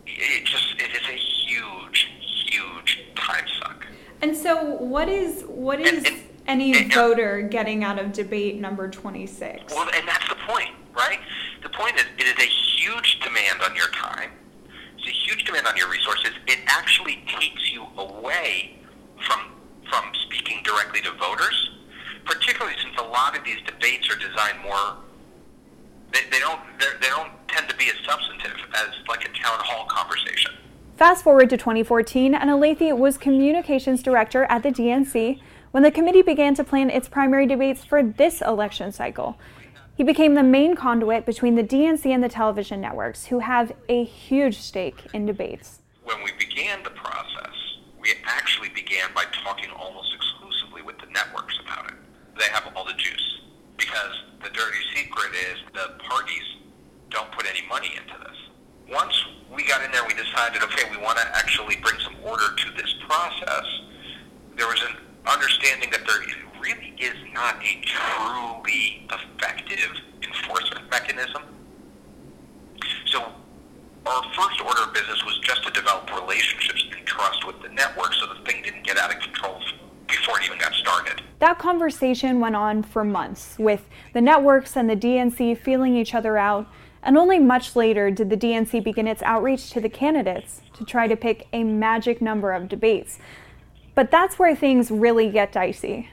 it 0.05 0.45
just 0.45 0.75
it 0.79 0.91
is 0.91 1.07
a 1.09 1.13
huge, 1.47 2.09
huge 2.47 3.03
time 3.15 3.45
suck. 3.61 3.87
And 4.21 4.35
so, 4.35 4.63
what 4.75 5.09
is 5.09 5.43
what 5.47 5.79
is 5.79 5.89
And- 5.97 6.07
and- 6.07 6.23
any 6.45 6.75
and- 6.77 6.93
voter 6.93 7.41
getting 7.41 7.83
out 7.85 7.97
of 7.99 8.11
debate 8.13 8.59
number 8.59 8.89
26? 8.89 9.73
Well, 9.73 9.89
and 9.95 10.07
that's 10.07 10.27
the 10.27 10.35
point, 10.35 10.71
right? 10.93 11.19
The 11.61 11.69
point 11.69 11.95
is, 11.95 12.05
it 12.17 12.25
is 12.37 12.45
a 12.45 12.49
on 13.63 13.75
your 13.75 13.87
time. 13.89 14.31
It's 14.97 15.07
a 15.07 15.11
huge 15.11 15.43
demand 15.45 15.67
on 15.67 15.75
your 15.77 15.89
resources. 15.89 16.31
It 16.47 16.59
actually 16.67 17.23
takes 17.27 17.71
you 17.71 17.85
away 17.97 18.77
from 19.27 19.39
from 19.89 20.05
speaking 20.25 20.61
directly 20.63 21.01
to 21.01 21.11
voters, 21.11 21.71
particularly 22.25 22.75
since 22.81 22.95
a 22.97 23.03
lot 23.03 23.37
of 23.37 23.43
these 23.43 23.59
debates 23.65 24.09
are 24.09 24.17
designed 24.17 24.59
more. 24.63 24.97
They, 26.11 26.21
they 26.31 26.39
don't 26.39 26.59
they're- 26.79 26.97
don't 27.01 27.31
tend 27.47 27.69
to 27.69 27.75
be 27.75 27.85
as 27.89 27.95
substantive 28.05 28.57
as 28.75 28.89
like 29.07 29.23
a 29.25 29.29
town 29.29 29.59
hall 29.59 29.85
conversation. 29.87 30.51
Fast 30.95 31.23
forward 31.23 31.49
to 31.49 31.57
2014, 31.57 32.33
and 32.33 32.49
Elleithee 32.49 32.97
was 32.97 33.17
communications 33.17 34.01
director 34.01 34.45
at 34.45 34.63
the 34.63 34.69
DNC 34.69 35.39
when 35.71 35.83
the 35.83 35.91
committee 35.91 36.21
began 36.21 36.55
to 36.55 36.63
plan 36.63 36.89
its 36.89 37.07
primary 37.09 37.45
debates 37.45 37.83
for 37.83 38.01
this 38.03 38.41
election 38.41 38.91
cycle. 38.91 39.37
He 39.95 40.03
became 40.03 40.33
the 40.33 40.41
main 40.43 40.75
conduit 40.75 41.23
between 41.23 41.53
the 41.53 41.63
DNC 41.63 42.07
and 42.07 42.23
the 42.23 42.29
television 42.29 42.81
networks, 42.81 43.27
who 43.27 43.39
have 43.39 43.73
a 43.87 44.03
huge 44.03 44.57
stake 44.57 45.05
in 45.13 45.27
debates. 45.27 45.79
when 46.03 46.23
we 46.23 46.31
began 46.39 46.81
the 46.83 46.89
process, 46.89 47.53
we 48.01 48.11
actually 48.25 48.69
began 48.69 49.09
by 49.13 49.23
talking 49.43 49.69
almost 49.71 50.11
exclusively 50.15 50.81
with 50.81 50.97
the 50.97 51.05
networks 51.13 51.57
about 51.63 51.91
it. 51.91 51.97
They 52.37 52.45
have 52.45 52.73
all 52.75 52.85
the 52.85 52.93
juice. 52.93 53.41
Because 53.77 54.13
the 54.41 54.49
dirty 54.49 54.79
secret 54.95 55.31
is 55.33 55.59
the 55.73 55.93
parties 56.03 56.43
don't 57.09 57.31
put 57.31 57.45
any 57.45 57.65
money 57.67 57.91
into 57.95 58.17
this. 58.19 58.37
Once 58.91 59.13
we 59.53 59.63
got 59.63 59.83
in 59.83 59.91
there, 59.91 60.03
we 60.07 60.13
decided, 60.13 60.63
okay, 60.63 60.89
we 60.89 60.97
want 60.97 61.17
to 61.19 61.27
actually 61.37 61.75
bring 61.77 61.99
some 61.99 62.15
order 62.23 62.53
to 62.55 62.71
this 62.71 62.93
process. 63.07 63.65
There 64.57 64.67
was 64.67 64.81
an 64.81 64.97
understanding 65.25 65.89
that 65.91 66.05
there 66.05 66.19
really 66.61 66.93
is 66.99 67.15
not 67.33 67.55
a 67.63 67.81
truly 67.81 69.07
effective 69.11 69.91
enforcement 70.21 70.89
mechanism. 70.89 71.43
So 73.05 73.31
our 74.05 74.23
first 74.35 74.61
order 74.61 74.81
of 74.83 74.93
business 74.93 75.23
was 75.25 75.39
just 75.43 75.63
to 75.65 75.71
develop 75.71 76.09
relationships 76.13 76.83
and 76.95 77.05
trust 77.05 77.45
with 77.45 77.61
the 77.61 77.69
network 77.69 78.13
so 78.13 78.27
the 78.33 78.43
thing 78.45 78.61
didn't 78.63 78.83
get 78.83 78.97
out 78.97 79.13
of 79.13 79.21
control 79.21 79.59
before 80.07 80.39
it 80.39 80.45
even 80.45 80.57
got 80.57 80.73
started. 80.73 81.21
That 81.39 81.59
conversation 81.59 82.39
went 82.39 82.55
on 82.55 82.83
for 82.83 83.03
months, 83.03 83.55
with 83.57 83.87
the 84.13 84.21
networks 84.21 84.77
and 84.77 84.89
the 84.89 84.95
DNC 84.95 85.57
feeling 85.57 85.95
each 85.95 86.13
other 86.13 86.37
out, 86.37 86.67
and 87.01 87.17
only 87.17 87.39
much 87.39 87.75
later 87.75 88.09
did 88.11 88.29
the 88.29 88.37
DNC 88.37 88.83
begin 88.83 89.07
its 89.07 89.21
outreach 89.23 89.71
to 89.71 89.81
the 89.81 89.89
candidates 89.89 90.61
to 90.73 90.85
try 90.85 91.07
to 91.07 91.17
pick 91.17 91.47
a 91.51 91.63
magic 91.63 92.21
number 92.21 92.53
of 92.53 92.69
debates. 92.69 93.19
But 93.95 94.09
that's 94.09 94.39
where 94.39 94.55
things 94.55 94.89
really 94.89 95.29
get 95.29 95.51
dicey. 95.51 96.09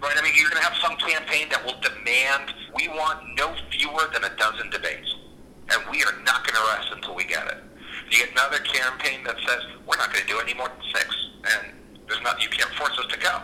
Right, 0.00 0.16
I 0.16 0.22
mean, 0.22 0.32
you're 0.36 0.50
going 0.50 0.60
to 0.62 0.68
have 0.68 0.76
some 0.76 0.96
campaign 0.96 1.48
that 1.48 1.64
will 1.64 1.80
demand 1.80 2.52
we 2.74 2.88
want 2.88 3.24
no 3.36 3.54
fewer 3.70 4.10
than 4.12 4.24
a 4.24 4.36
dozen 4.36 4.68
debates, 4.68 5.14
and 5.72 5.80
we 5.90 6.02
are 6.04 6.12
not 6.24 6.46
going 6.46 6.54
to 6.54 6.76
rest 6.76 6.88
until 6.92 7.14
we 7.14 7.24
get 7.24 7.46
it. 7.46 7.56
You 8.10 8.18
get 8.18 8.32
another 8.32 8.58
campaign 8.58 9.24
that 9.24 9.36
says 9.46 9.62
we're 9.88 9.96
not 9.96 10.12
going 10.12 10.26
to 10.26 10.28
do 10.28 10.38
any 10.38 10.52
more 10.52 10.68
than 10.68 10.82
six, 10.94 11.08
and 11.44 11.72
there's 12.06 12.20
not 12.22 12.42
you 12.42 12.50
can't 12.50 12.70
force 12.74 12.98
us 12.98 13.06
to 13.06 13.18
go. 13.18 13.40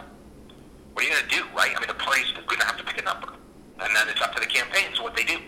What 0.93 1.05
are 1.05 1.09
you 1.09 1.15
going 1.15 1.29
to 1.29 1.35
do, 1.35 1.45
right? 1.57 1.73
I 1.75 1.81
mean, 1.81 1.89
the 1.89 1.95
party's 1.95 2.31
going 2.47 2.61
to 2.61 2.67
have 2.67 2.77
to 2.77 2.85
pick 2.85 3.01
a 3.01 3.05
number, 3.05 3.33
and 3.81 3.97
then 3.97 4.09
it's 4.09 4.21
up 4.21 4.35
to 4.35 4.41
the 4.41 4.47
campaigns 4.47 5.01
what 5.01 5.17
they 5.17 5.25
do, 5.25 5.39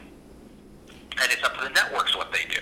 and 0.89 1.29
it's 1.31 1.45
up 1.45 1.55
to 1.59 1.65
the 1.65 1.71
networks 1.71 2.17
what 2.17 2.33
they 2.33 2.49
do. 2.49 2.61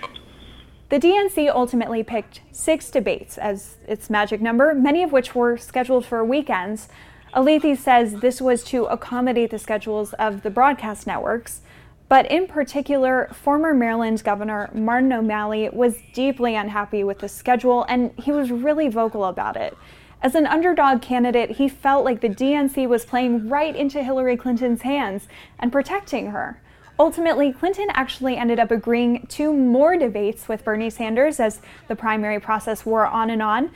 The 0.92 1.00
DNC 1.00 1.48
ultimately 1.48 2.02
picked 2.02 2.42
six 2.52 2.90
debates 2.90 3.38
as 3.38 3.78
its 3.88 4.10
magic 4.10 4.42
number, 4.42 4.74
many 4.74 5.02
of 5.02 5.10
which 5.10 5.34
were 5.34 5.56
scheduled 5.56 6.04
for 6.04 6.22
weekends. 6.22 6.90
Elleithee 7.34 7.78
says 7.78 8.16
this 8.16 8.42
was 8.42 8.62
to 8.64 8.84
accommodate 8.84 9.52
the 9.52 9.58
schedules 9.58 10.12
of 10.12 10.42
the 10.42 10.50
broadcast 10.50 11.06
networks. 11.06 11.62
But 12.10 12.30
in 12.30 12.46
particular, 12.46 13.30
former 13.32 13.72
Maryland 13.72 14.22
Governor 14.22 14.68
Martin 14.74 15.14
O'Malley 15.14 15.70
was 15.70 15.96
deeply 16.12 16.56
unhappy 16.56 17.02
with 17.04 17.20
the 17.20 17.28
schedule, 17.30 17.86
and 17.88 18.12
he 18.18 18.30
was 18.30 18.50
really 18.50 18.90
vocal 18.90 19.24
about 19.24 19.56
it. 19.56 19.74
As 20.20 20.34
an 20.34 20.46
underdog 20.46 21.00
candidate, 21.00 21.52
he 21.52 21.70
felt 21.70 22.04
like 22.04 22.20
the 22.20 22.28
DNC 22.28 22.86
was 22.86 23.06
playing 23.06 23.48
right 23.48 23.74
into 23.74 24.04
Hillary 24.04 24.36
Clinton's 24.36 24.82
hands 24.82 25.26
and 25.58 25.72
protecting 25.72 26.32
her. 26.32 26.60
Ultimately, 26.98 27.52
Clinton 27.52 27.88
actually 27.94 28.36
ended 28.36 28.58
up 28.58 28.70
agreeing 28.70 29.26
to 29.28 29.52
more 29.52 29.96
debates 29.96 30.48
with 30.48 30.64
Bernie 30.64 30.90
Sanders 30.90 31.40
as 31.40 31.60
the 31.88 31.96
primary 31.96 32.38
process 32.38 32.84
wore 32.84 33.06
on 33.06 33.30
and 33.30 33.42
on. 33.42 33.70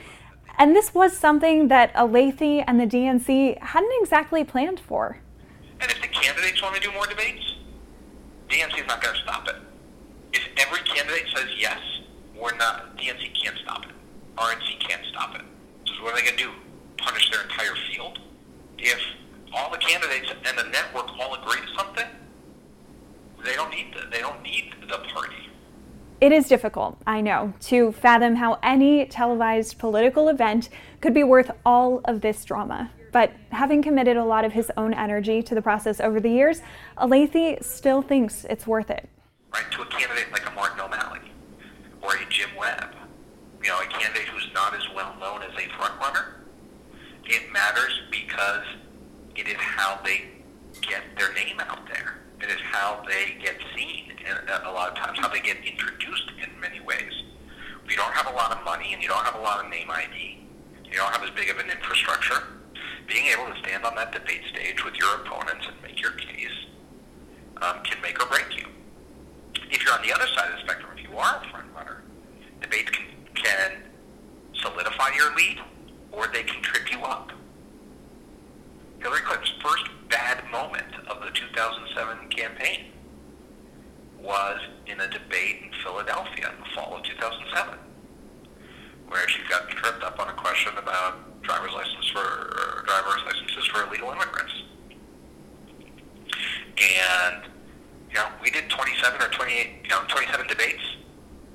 And 0.57 0.75
this 0.75 0.93
was 0.93 1.15
something 1.15 1.67
that 1.67 1.93
Elleithee 1.93 2.63
and 2.65 2.79
the 2.79 2.85
DNC 2.85 3.61
hadn't 3.61 3.91
exactly 4.01 4.43
planned 4.43 4.79
for. 4.79 5.19
And 5.79 5.91
if 5.91 6.01
the 6.01 6.07
candidates 6.07 6.61
want 6.61 6.75
to 6.75 6.81
do 6.81 6.91
more 6.93 7.05
debates, 7.05 7.55
DNC 8.49 8.81
is 8.81 8.87
not 8.87 9.01
going 9.01 9.15
to 9.15 9.21
stop 9.21 9.47
it. 9.47 9.55
If 10.33 10.47
every 10.57 10.79
candidate 10.79 11.25
says 11.35 11.47
yes, 11.57 11.79
we're 12.39 12.55
not. 12.55 12.97
DNC 12.97 13.43
can't 13.43 13.57
stop 13.63 13.85
it. 13.85 13.91
RNC 14.35 14.79
can't 14.79 15.01
stop 15.11 15.35
it. 15.35 15.41
So 15.85 16.03
what 16.03 16.13
are 16.13 16.17
they 16.17 16.23
going 16.23 16.37
to 16.37 16.43
do? 16.43 16.51
Punish 16.97 17.29
their 17.31 17.43
entire 17.43 17.75
field? 17.91 18.19
If 18.77 18.99
all 19.53 19.71
the 19.71 19.77
candidates 19.77 20.31
and 20.45 20.57
the 20.57 20.63
network 20.69 21.09
all 21.19 21.35
agree 21.35 21.61
to 21.61 21.67
something, 21.77 22.05
they 23.43 23.55
don't 23.55 23.71
need 23.71 23.93
the, 23.93 24.07
they 24.09 24.19
don't 24.19 24.41
need 24.41 24.73
the 24.87 24.97
party. 24.97 25.49
It 26.19 26.31
is 26.31 26.47
difficult, 26.47 26.97
I 27.05 27.21
know, 27.21 27.53
to 27.61 27.91
fathom 27.91 28.35
how 28.35 28.57
any 28.63 29.05
televised 29.05 29.77
political 29.77 30.29
event 30.29 30.69
could 30.99 31.13
be 31.13 31.23
worth 31.23 31.51
all 31.63 32.01
of 32.05 32.21
this 32.21 32.43
drama. 32.43 32.91
But 33.11 33.33
having 33.51 33.81
committed 33.81 34.17
a 34.17 34.25
lot 34.25 34.43
of 34.43 34.53
his 34.53 34.71
own 34.77 34.93
energy 34.93 35.41
to 35.43 35.55
the 35.55 35.61
process 35.61 35.99
over 35.99 36.19
the 36.19 36.29
years, 36.29 36.61
Elleithee 36.97 37.63
still 37.63 38.01
thinks 38.01 38.45
it's 38.45 38.65
worth 38.65 38.89
it. 38.89 39.07
Right, 39.53 39.69
to 39.71 39.81
a 39.83 39.85
candidate 39.85 40.31
like 40.31 40.47
a 40.47 40.51
Martin 40.51 40.79
O'Malley 40.79 41.31
or 42.01 42.15
a 42.15 42.25
Jim 42.29 42.49
Webb, 42.57 42.95
you 43.63 43.69
know, 43.69 43.79
a 43.79 43.85
candidate 43.85 44.27
who's 44.27 44.49
not 44.53 44.75
as 44.75 44.83
well 44.95 45.15
known 45.19 45.43
as 45.43 45.53
a 45.55 45.67
frontrunner, 45.69 46.33
it 47.25 47.51
matters 47.51 48.01
because 48.11 48.65
it 49.35 49.47
is 49.47 49.57
how 49.57 49.99
they 50.03 50.29
get 50.81 51.03
their 51.17 51.33
name 51.33 51.59
out 51.59 51.87
there. 51.87 52.17
It 52.41 52.49
is 52.49 52.61
how 52.71 53.03
they 53.07 53.37
get 53.41 53.55
seen 53.75 54.11
a 54.49 54.71
lot 54.71 54.89
of 54.89 54.95
times, 54.95 55.17
how 55.19 55.27
they 55.27 55.39
get 55.39 55.57
introduced 55.65 56.31
in 56.41 56.59
many 56.59 56.79
ways. 56.79 57.23
If 57.83 57.91
you 57.91 57.97
don't 57.97 58.13
have 58.13 58.27
a 58.27 58.35
lot 58.35 58.51
of 58.51 58.63
money 58.63 58.93
and 58.93 59.01
you 59.01 59.07
don't 59.07 59.23
have 59.23 59.35
a 59.35 59.41
lot 59.41 59.63
of 59.63 59.69
name 59.69 59.89
ID, 59.89 60.39
you 60.85 60.93
don't 60.93 61.11
have 61.11 61.23
as 61.23 61.29
big 61.31 61.49
of 61.49 61.57
an 61.57 61.69
infrastructure, 61.69 62.43
being 63.07 63.27
able 63.27 63.45
to 63.51 63.59
stand 63.59 63.85
on 63.85 63.95
that 63.95 64.11
debate 64.11 64.41
stage 64.51 64.83
with 64.83 64.95
your 64.95 65.15
opponents 65.15 65.65
and 65.67 65.75
make 65.81 66.01
your 66.01 66.11
case 66.11 66.57
um, 67.61 67.81
can 67.83 68.01
make 68.01 68.21
or 68.21 68.27
break 68.27 68.57
you. 68.57 68.67
If 69.69 69.83
you're 69.83 69.93
on 69.93 70.01
the 70.01 70.13
other 70.13 70.27
side 70.35 70.51
of 70.51 70.57
the 70.57 70.63
spectrum, 70.63 70.91
if 70.97 71.03
you 71.09 71.17
are 71.17 71.41
a 71.43 71.49
front 71.49 71.67
runner, 71.75 72.03
debates 72.61 72.89
can, 72.91 73.05
can 73.35 73.71
solidify 74.61 75.09
your 75.15 75.35
lead 75.35 75.59
or 76.11 76.27
they 76.27 76.43
can 76.43 76.61
trip 76.61 76.91
you 76.91 76.99
up. 76.99 77.31
Hillary 78.99 79.21
Clinton's 79.21 79.53
first 79.61 79.85
bad 80.09 80.43
moment 80.51 80.87
of 81.07 81.21
the 81.21 81.31
2007 81.31 82.29
campaign 82.29 82.85
was 84.19 84.59
in 84.87 84.99
a 84.99 85.07
debate 85.09 85.61
in 85.63 85.69
Philadelphia 85.83 86.49
in 86.49 86.59
the 86.59 86.69
fall 86.75 86.95
of 86.95 87.03
2007, 87.03 87.77
where 89.07 89.27
she 89.29 89.39
got 89.49 89.69
tripped 89.69 90.03
up 90.03 90.19
on 90.19 90.29
a 90.29 90.33
question 90.33 90.73
about 90.77 91.41
driver's 91.43 91.73
license 91.73 92.07
for 92.09 92.83
driver's 92.85 93.23
licenses 93.25 93.65
for 93.67 93.87
illegal 93.87 94.11
immigrants. 94.11 94.53
And 96.77 97.43
you 98.09 98.15
know, 98.15 98.27
we 98.41 98.49
did 98.49 98.69
27 98.69 99.21
or 99.21 99.29
28, 99.29 99.69
you 99.83 99.89
know, 99.89 100.01
27 100.07 100.47
debates. 100.47 100.83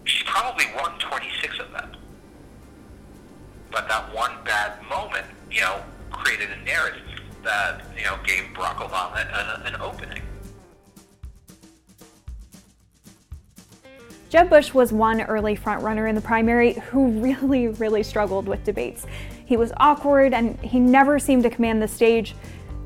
She 0.05 0.25
probably 0.25 0.67
won 0.77 0.99
26 0.99 1.59
of 1.61 1.73
them. 1.73 1.97
But 3.71 3.89
that 3.89 4.13
one 4.15 4.33
bad 4.45 4.83
moment, 4.89 5.27
you 5.51 5.61
know, 5.61 5.83
created 6.11 6.51
a 6.51 6.65
narrative 6.65 7.03
that 7.43 7.83
you 7.97 8.05
know 8.05 8.17
gave 8.25 8.45
Barack 8.55 8.77
Obama 8.77 9.67
an 9.67 9.77
opening. 9.81 10.22
Jeb 14.33 14.49
Bush 14.49 14.73
was 14.73 14.95
one 14.95 15.21
early 15.21 15.55
frontrunner 15.55 16.09
in 16.09 16.15
the 16.15 16.23
primary 16.23 16.73
who 16.73 17.21
really, 17.21 17.69
really 17.69 18.03
struggled 18.03 18.49
with 18.49 18.65
debates. 18.65 19.05
He 19.45 19.59
was 19.59 19.75
awkward 19.77 20.33
and 20.33 20.59
he 20.61 20.81
never 20.81 21.19
seemed 21.19 21.43
to 21.43 21.51
command 21.51 21.83
the 21.83 21.87
stage. 21.87 22.35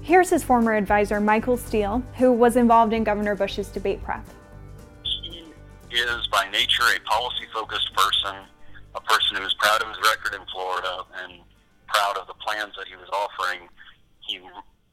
Here's 0.03 0.29
his 0.29 0.43
former 0.43 0.75
advisor, 0.75 1.21
Michael 1.21 1.57
Steel, 1.57 2.03
who 2.17 2.33
was 2.33 2.57
involved 2.57 2.93
in 2.93 3.05
Governor 3.05 3.37
Bush's 3.37 3.69
debate 3.69 4.03
prep. 4.03 4.27
He 5.05 5.45
is 5.93 6.27
by 6.33 6.51
nature 6.51 6.83
a 6.83 6.99
policy 7.09 7.47
focused 7.55 7.95
person, 7.95 8.35
a 8.97 9.01
person 9.03 9.37
who 9.37 9.45
is 9.45 9.55
proud 9.61 9.81
of 9.83 9.89
his 9.91 9.99
record 9.99 10.35
in 10.35 10.45
Florida 10.53 11.05
and 11.23 11.35
proud 11.87 12.17
of 12.19 12.27
the 12.27 12.35
plans 12.45 12.75
that 12.77 12.89
he 12.89 12.97
was 12.97 13.09
offering 13.13 13.69
he 14.27 14.41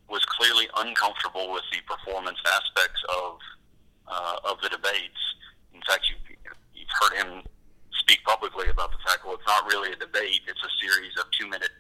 was 0.08 0.24
clearly 0.26 0.68
uncomfortable 0.78 1.52
with 1.52 1.64
the 1.72 1.80
performance 1.92 2.38
aspects 2.46 3.02
of 3.10 3.40
uh, 4.08 4.36
of 4.46 4.62
the 4.62 4.70
debates. 4.70 5.18
In 5.74 5.82
fact, 5.82 6.06
you, 6.08 6.33
heard 7.02 7.14
him 7.18 7.44
speak 8.00 8.24
publicly 8.26 8.70
about 8.70 8.92
the 8.92 8.98
fact, 9.06 9.26
well, 9.26 9.36
it's 9.36 9.48
not 9.48 9.66
really 9.66 9.92
a 9.92 9.96
debate; 9.96 10.42
it's 10.48 10.64
a 10.64 10.72
series 10.82 11.14
of 11.20 11.26
two-minute 11.32 11.72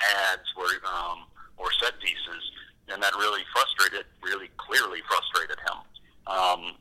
ads 0.00 0.48
where 0.56 0.80
um, 0.86 1.24
or 1.56 1.70
set 1.82 1.98
pieces, 2.00 2.42
and 2.88 3.02
that 3.02 3.14
really 3.14 3.42
frustrated, 3.52 4.06
really 4.22 4.48
clearly 4.56 5.00
frustrated 5.08 5.58
him. 5.58 5.78
Um, 6.26 6.76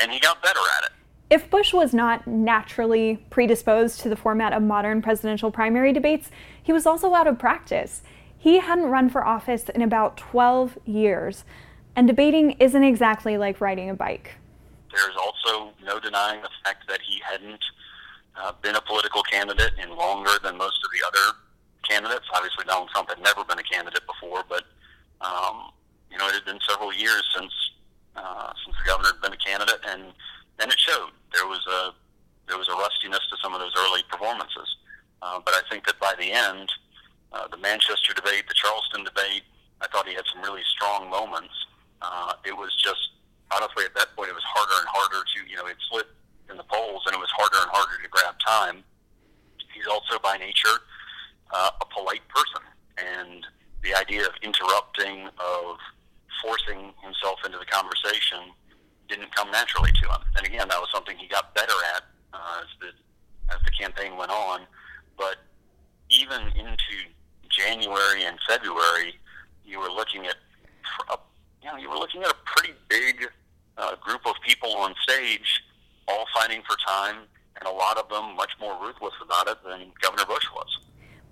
and 0.00 0.10
he 0.10 0.18
got 0.18 0.42
better 0.42 0.60
at 0.78 0.84
it. 0.86 0.92
If 1.30 1.50
Bush 1.50 1.72
was 1.72 1.94
not 1.94 2.26
naturally 2.26 3.24
predisposed 3.30 4.00
to 4.00 4.08
the 4.08 4.16
format 4.16 4.52
of 4.52 4.62
modern 4.62 5.02
presidential 5.02 5.50
primary 5.50 5.92
debates, 5.92 6.30
he 6.62 6.72
was 6.72 6.86
also 6.86 7.14
out 7.14 7.26
of 7.26 7.38
practice. 7.38 8.02
He 8.36 8.58
hadn't 8.58 8.86
run 8.86 9.08
for 9.08 9.26
office 9.26 9.68
in 9.70 9.80
about 9.80 10.16
12 10.16 10.78
years, 10.84 11.44
and 11.96 12.06
debating 12.06 12.52
isn't 12.52 12.84
exactly 12.84 13.38
like 13.38 13.60
riding 13.60 13.88
a 13.88 13.94
bike. 13.94 14.34
There's 14.94 15.16
also 15.16 15.72
no 15.84 15.98
denying 16.00 16.42
the 16.42 16.50
fact 16.64 16.86
that 16.88 17.00
he 17.00 17.20
hadn't 17.20 17.62
uh, 18.36 18.52
been 18.62 18.76
a 18.76 18.80
political 18.80 19.22
candidate 19.22 19.72
in 19.82 19.96
longer 19.96 20.32
than 20.42 20.56
most 20.56 20.80
of 20.84 20.90
the 20.90 21.06
other 21.06 21.38
candidates. 21.88 22.26
Obviously, 22.32 22.64
Donald 22.64 22.90
Trump 22.90 23.08
had 23.08 23.20
never 23.22 23.44
been 23.44 23.58
a 23.58 23.62
candidate 23.62 24.02
before, 24.06 24.44
but 24.48 24.64
um, 25.20 25.70
you 26.10 26.18
know 26.18 26.26
it 26.28 26.34
had 26.34 26.44
been 26.44 26.58
several 26.68 26.92
years 26.92 27.22
since 27.36 27.52
uh, 28.16 28.52
since 28.64 28.76
the 28.78 28.86
governor 28.86 29.10
had 29.12 29.20
been 29.22 29.32
a 29.32 29.42
candidate, 29.42 29.80
and 29.88 30.02
and 30.60 30.70
it 30.70 30.78
showed. 30.78 31.10
There 31.32 31.46
was 31.46 31.64
a 31.66 31.94
there 32.48 32.58
was 32.58 32.68
a 32.68 32.76
rustiness 32.76 33.26
to 33.30 33.36
some 33.42 33.54
of 33.54 33.60
those 33.60 33.72
early 33.76 34.02
performances, 34.10 34.76
uh, 35.22 35.40
but 35.44 35.54
I 35.54 35.62
think 35.70 35.86
that 35.86 35.98
by 35.98 36.14
the 36.18 36.30
end, 36.32 36.70
uh, 37.32 37.48
the 37.48 37.56
Manchester 37.58 38.14
debate, 38.14 38.46
the 38.48 38.54
Charleston 38.54 39.04
debate. 39.04 39.42
I 39.80 39.88
thought 39.88 40.06
he 40.06 40.14
had 40.14 40.24
some 40.32 40.42
really 40.42 40.62
strong 40.64 41.10
moments. 41.10 41.52
Uh, 42.00 42.34
it 42.46 42.56
was 42.56 42.74
just 42.76 43.10
honestly 43.54 43.84
at 43.84 43.94
that 43.94 44.14
point 44.16 44.28
it 44.28 44.34
was 44.34 44.44
harder 44.44 44.74
and 44.80 44.88
harder 44.90 45.22
to 45.22 45.38
you 45.48 45.56
know 45.56 45.66
it 45.66 45.76
slipped 45.90 46.14
in 46.50 46.56
the 46.56 46.64
polls 46.64 47.02
and 47.06 47.14
it 47.14 47.20
was 47.20 47.30
harder 47.32 47.56
and 47.62 47.70
harder 47.70 48.02
to 48.02 48.08
grab 48.08 48.34
time. 48.44 48.84
He's 49.72 49.86
also 49.86 50.18
by 50.22 50.36
nature 50.36 50.82
uh, 51.52 51.70
a 51.80 51.86
polite 51.86 52.26
person, 52.28 52.62
and 52.98 53.46
the 53.82 53.94
idea 53.94 54.24
of 54.24 54.32
interrupting, 54.42 55.28
of 55.38 55.76
forcing 56.42 56.92
himself 57.02 57.38
into 57.44 57.58
the 57.58 57.66
conversation, 57.66 58.54
didn't 59.08 59.34
come 59.34 59.50
naturally 59.50 59.90
to 60.02 60.08
him. 60.08 60.22
And 60.36 60.46
again, 60.46 60.68
that 60.68 60.80
was 60.80 60.88
something 60.92 61.16
he 61.16 61.28
got 61.28 61.54
better 61.54 61.74
at 61.96 62.02
uh, 62.32 62.62
as 62.62 62.70
the 62.80 62.90
as 63.54 63.60
the 63.64 63.70
campaign 63.72 64.16
went 64.16 64.30
on. 64.30 64.62
But 65.16 65.36
even 66.10 66.42
into 66.56 66.96
January 67.48 68.24
and 68.24 68.38
February, 68.48 69.14
you 69.64 69.78
were 69.78 69.90
looking 69.90 70.26
at, 70.26 70.36
a, 71.10 71.18
you 71.62 71.68
know, 71.68 71.76
you 71.76 71.88
were 71.88 71.96
looking 71.96 72.22
at 72.22 72.30
a 72.30 72.36
pretty 72.44 72.74
big 72.88 73.28
uh, 73.78 73.96
group 73.96 74.26
of 74.26 74.34
people 74.46 74.74
on 74.76 74.94
stage, 75.02 75.62
all 76.08 76.24
fighting 76.34 76.62
for 76.66 76.76
time, 76.86 77.16
and 77.58 77.68
a 77.68 77.72
lot 77.72 77.96
of 77.96 78.08
them 78.08 78.36
much 78.36 78.50
more 78.60 78.76
ruthless 78.82 79.14
about 79.22 79.48
it 79.48 79.58
than 79.64 79.92
Governor 80.00 80.24
Bush 80.26 80.44
was. 80.54 80.78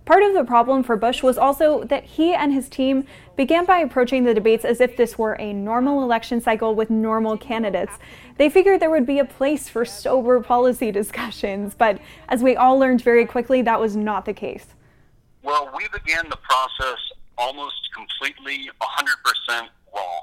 Part 0.04 0.24
of 0.24 0.34
the 0.34 0.42
problem 0.42 0.82
for 0.82 0.96
Bush 0.96 1.22
was 1.22 1.38
also 1.38 1.84
that 1.84 2.02
he 2.02 2.34
and 2.34 2.52
his 2.52 2.68
team 2.68 3.06
began 3.36 3.64
by 3.64 3.78
approaching 3.78 4.24
the 4.24 4.34
debates 4.34 4.64
as 4.64 4.80
if 4.80 4.96
this 4.96 5.16
were 5.16 5.34
a 5.34 5.52
normal 5.52 6.02
election 6.02 6.40
cycle 6.40 6.74
with 6.74 6.90
normal 6.90 7.36
candidates. 7.36 7.98
They 8.36 8.48
figured 8.48 8.80
there 8.80 8.90
would 8.90 9.06
be 9.06 9.20
a 9.20 9.24
place 9.24 9.68
for 9.68 9.84
sober 9.84 10.40
policy 10.40 10.90
discussions, 10.92 11.74
but 11.74 12.00
as 12.28 12.42
we 12.42 12.56
all 12.56 12.78
learned 12.78 13.02
very 13.02 13.24
quickly, 13.24 13.62
that 13.62 13.80
was 13.80 13.94
not 13.94 14.24
the 14.24 14.34
case. 14.34 14.66
Well, 15.44 15.72
we 15.76 15.86
began 15.88 16.28
the 16.28 16.38
process 16.38 16.98
almost 17.38 17.88
completely 17.94 18.70
100% 18.80 19.68
wrong. 19.94 20.22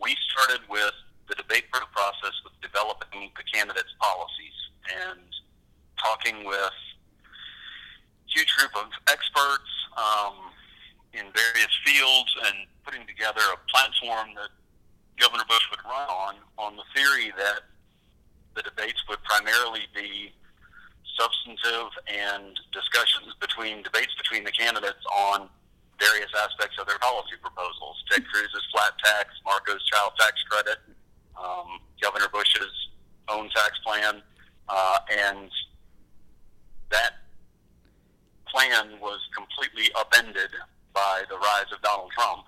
We 0.00 0.16
started 0.30 0.60
with 0.70 0.92
the 1.28 1.34
debate 1.36 1.70
process 1.70 2.34
with 2.44 2.54
developing 2.60 3.30
the 3.36 3.44
candidates' 3.52 3.94
policies 4.00 4.56
and 5.08 5.20
talking 6.00 6.46
with 6.46 6.72
huge 8.26 8.54
group 8.56 8.70
of 8.76 8.88
experts 9.08 9.70
um, 9.96 10.52
in 11.12 11.26
various 11.32 11.74
fields 11.84 12.30
and 12.46 12.68
putting 12.84 13.06
together 13.06 13.42
a 13.52 13.58
platform 13.68 14.28
that 14.36 14.52
Governor 15.18 15.44
Bush 15.48 15.64
would 15.70 15.82
run 15.84 16.08
on, 16.08 16.34
on 16.56 16.76
the 16.76 16.86
theory 16.94 17.32
that 17.36 17.66
the 18.54 18.62
debates 18.62 19.02
would 19.08 19.22
primarily 19.24 19.82
be 19.94 20.32
substantive 21.18 21.90
and 22.06 22.54
discussions 22.70 23.34
between 23.40 23.82
debates 23.82 24.14
between 24.14 24.44
the 24.44 24.54
candidates 24.54 25.02
on 25.10 25.48
various 25.98 26.30
aspects 26.38 26.78
of 26.78 26.86
their 26.86 26.98
policy 26.98 27.34
proposals. 27.42 27.98
Ted 28.10 28.22
Cruz's 28.30 28.62
flat 28.70 28.94
tax, 29.02 29.34
Marco's 29.44 29.82
child 29.90 30.12
tax 30.18 30.38
credit, 30.46 30.78
um, 31.48 31.80
Governor 32.02 32.28
Bush's 32.32 32.88
own 33.28 33.48
tax 33.50 33.72
plan, 33.84 34.22
uh, 34.68 34.98
and 35.10 35.50
that 36.90 37.12
plan 38.46 38.98
was 39.00 39.20
completely 39.34 39.90
upended 39.98 40.50
by 40.92 41.22
the 41.28 41.36
rise 41.36 41.66
of 41.72 41.80
Donald 41.82 42.10
Trump. 42.12 42.44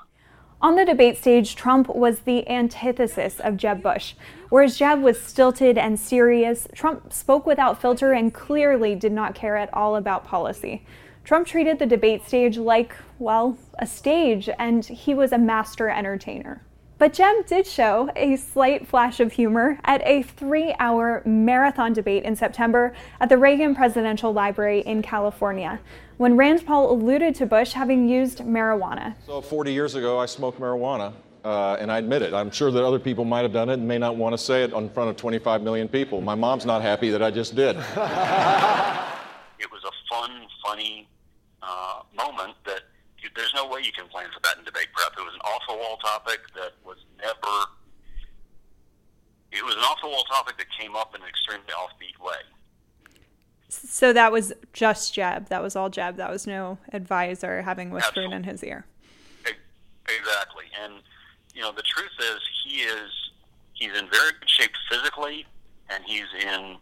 On 0.62 0.76
the 0.76 0.84
debate 0.84 1.16
stage, 1.16 1.56
Trump 1.56 1.88
was 1.88 2.20
the 2.20 2.46
antithesis 2.48 3.40
of 3.40 3.56
Jeb 3.56 3.82
Bush. 3.82 4.14
Whereas 4.50 4.76
Jeb 4.76 5.00
was 5.00 5.20
stilted 5.20 5.78
and 5.78 5.98
serious, 5.98 6.68
Trump 6.74 7.12
spoke 7.14 7.46
without 7.46 7.80
filter 7.80 8.12
and 8.12 8.32
clearly 8.34 8.94
did 8.94 9.12
not 9.12 9.34
care 9.34 9.56
at 9.56 9.72
all 9.72 9.96
about 9.96 10.26
policy. 10.26 10.84
Trump 11.24 11.46
treated 11.46 11.78
the 11.78 11.86
debate 11.86 12.26
stage 12.26 12.58
like, 12.58 12.94
well, 13.18 13.56
a 13.78 13.86
stage, 13.86 14.50
and 14.58 14.84
he 14.84 15.14
was 15.14 15.32
a 15.32 15.38
master 15.38 15.88
entertainer. 15.88 16.62
But 17.00 17.14
Jeb 17.14 17.46
did 17.46 17.66
show 17.66 18.10
a 18.14 18.36
slight 18.36 18.86
flash 18.86 19.20
of 19.20 19.32
humor 19.32 19.78
at 19.84 20.02
a 20.04 20.22
three 20.22 20.74
hour 20.78 21.22
marathon 21.24 21.94
debate 21.94 22.24
in 22.24 22.36
September 22.36 22.92
at 23.20 23.30
the 23.30 23.38
Reagan 23.38 23.74
Presidential 23.74 24.34
Library 24.34 24.80
in 24.80 25.00
California, 25.00 25.80
when 26.18 26.36
Rand 26.36 26.66
Paul 26.66 26.92
alluded 26.92 27.34
to 27.36 27.46
Bush 27.46 27.72
having 27.72 28.06
used 28.06 28.40
marijuana. 28.40 29.14
So, 29.24 29.40
40 29.40 29.72
years 29.72 29.94
ago, 29.94 30.18
I 30.18 30.26
smoked 30.26 30.60
marijuana, 30.60 31.14
uh, 31.42 31.78
and 31.80 31.90
I 31.90 31.96
admit 31.96 32.20
it. 32.20 32.34
I'm 32.34 32.50
sure 32.50 32.70
that 32.70 32.84
other 32.84 32.98
people 32.98 33.24
might 33.24 33.44
have 33.44 33.52
done 33.54 33.70
it 33.70 33.78
and 33.78 33.88
may 33.88 33.96
not 33.96 34.16
want 34.16 34.34
to 34.34 34.38
say 34.38 34.62
it 34.62 34.74
in 34.74 34.90
front 34.90 35.08
of 35.08 35.16
25 35.16 35.62
million 35.62 35.88
people. 35.88 36.20
My 36.20 36.34
mom's 36.34 36.66
not 36.66 36.82
happy 36.82 37.08
that 37.08 37.22
I 37.22 37.30
just 37.30 37.56
did. 37.56 37.76
it 37.76 37.82
was 39.72 39.82
a 39.86 40.14
fun, 40.14 40.32
funny 40.62 41.08
uh, 41.62 42.02
moment 42.14 42.56
that 42.66 42.82
there's 43.34 43.54
no 43.54 43.66
way 43.66 43.80
you 43.82 43.92
can 43.92 44.08
plan 44.08 44.28
for 44.34 44.40
that 44.40 44.58
in 44.58 44.64
debate 44.64 44.88
prep. 44.92 45.12
It 45.16 45.24
was 45.24 45.34
an 45.34 45.40
off 45.40 45.62
the 45.68 45.74
wall 45.74 45.96
topic 45.98 46.40
that 46.54 46.72
was 46.79 46.79
never. 47.20 47.66
It 49.52 49.64
was 49.64 49.74
an 49.74 49.82
off 49.82 49.98
the 50.02 50.08
wall 50.08 50.24
topic 50.24 50.58
that 50.58 50.66
came 50.78 50.94
up 50.94 51.14
in 51.14 51.22
an 51.22 51.28
extremely 51.28 51.72
offbeat 51.72 52.22
way. 52.24 52.36
So 53.68 54.12
that 54.12 54.32
was 54.32 54.52
just 54.72 55.14
Jeb. 55.14 55.48
That 55.48 55.62
was 55.62 55.76
all 55.76 55.90
Jeb. 55.90 56.16
That 56.16 56.30
was 56.30 56.46
no 56.46 56.78
advisor 56.92 57.62
having 57.62 57.90
whispered 57.90 58.24
Absolutely. 58.24 58.36
in 58.36 58.42
his 58.44 58.64
ear. 58.64 58.84
Exactly, 60.08 60.64
and 60.82 60.94
you 61.54 61.62
know 61.62 61.70
the 61.70 61.82
truth 61.82 62.10
is 62.18 62.40
he 62.64 62.80
is 62.80 63.10
he's 63.74 63.90
in 63.96 64.08
very 64.10 64.32
good 64.40 64.50
shape 64.50 64.72
physically, 64.90 65.46
and 65.88 66.02
he's 66.04 66.26
in 66.42 66.76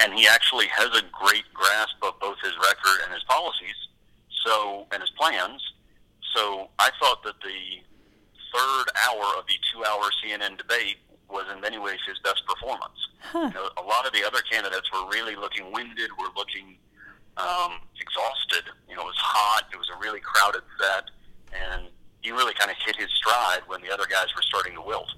and 0.00 0.12
he 0.12 0.26
actually 0.26 0.66
has 0.66 0.88
a 0.88 1.02
great 1.12 1.44
grasp 1.54 1.96
of 2.02 2.18
both 2.20 2.36
his 2.42 2.52
record 2.56 3.04
and 3.04 3.12
his 3.12 3.22
policies. 3.24 3.76
So 4.44 4.86
and 4.92 5.00
his 5.00 5.10
plans. 5.10 5.62
So 6.34 6.68
I 6.78 6.90
thought 7.00 7.22
that 7.22 7.40
the 7.40 7.80
third 8.54 8.86
hour 9.06 9.24
of 9.38 9.46
the 9.46 9.58
two-hour 9.72 10.10
CNN 10.22 10.56
debate 10.56 10.98
was 11.28 11.44
in 11.52 11.60
many 11.60 11.78
ways 11.78 11.98
his 12.06 12.18
best 12.20 12.42
performance. 12.46 12.94
Huh. 13.20 13.50
You 13.52 13.54
know, 13.54 13.68
a 13.76 13.82
lot 13.82 14.06
of 14.06 14.12
the 14.12 14.24
other 14.24 14.40
candidates 14.50 14.90
were 14.92 15.08
really 15.10 15.34
looking 15.34 15.72
winded, 15.72 16.10
were 16.18 16.30
looking 16.36 16.78
um, 17.36 17.80
exhausted. 18.00 18.70
You 18.88 18.96
know, 18.96 19.02
it 19.02 19.06
was 19.06 19.18
hot. 19.18 19.64
It 19.72 19.76
was 19.76 19.88
a 19.94 19.98
really 19.98 20.20
crowded 20.20 20.62
set, 20.78 21.04
and 21.52 21.88
he 22.20 22.30
really 22.30 22.54
kind 22.54 22.70
of 22.70 22.76
hit 22.84 22.96
his 22.96 23.10
stride 23.16 23.62
when 23.66 23.82
the 23.82 23.92
other 23.92 24.06
guys 24.06 24.26
were 24.36 24.42
starting 24.42 24.74
to 24.74 24.82
wilt. 24.82 25.10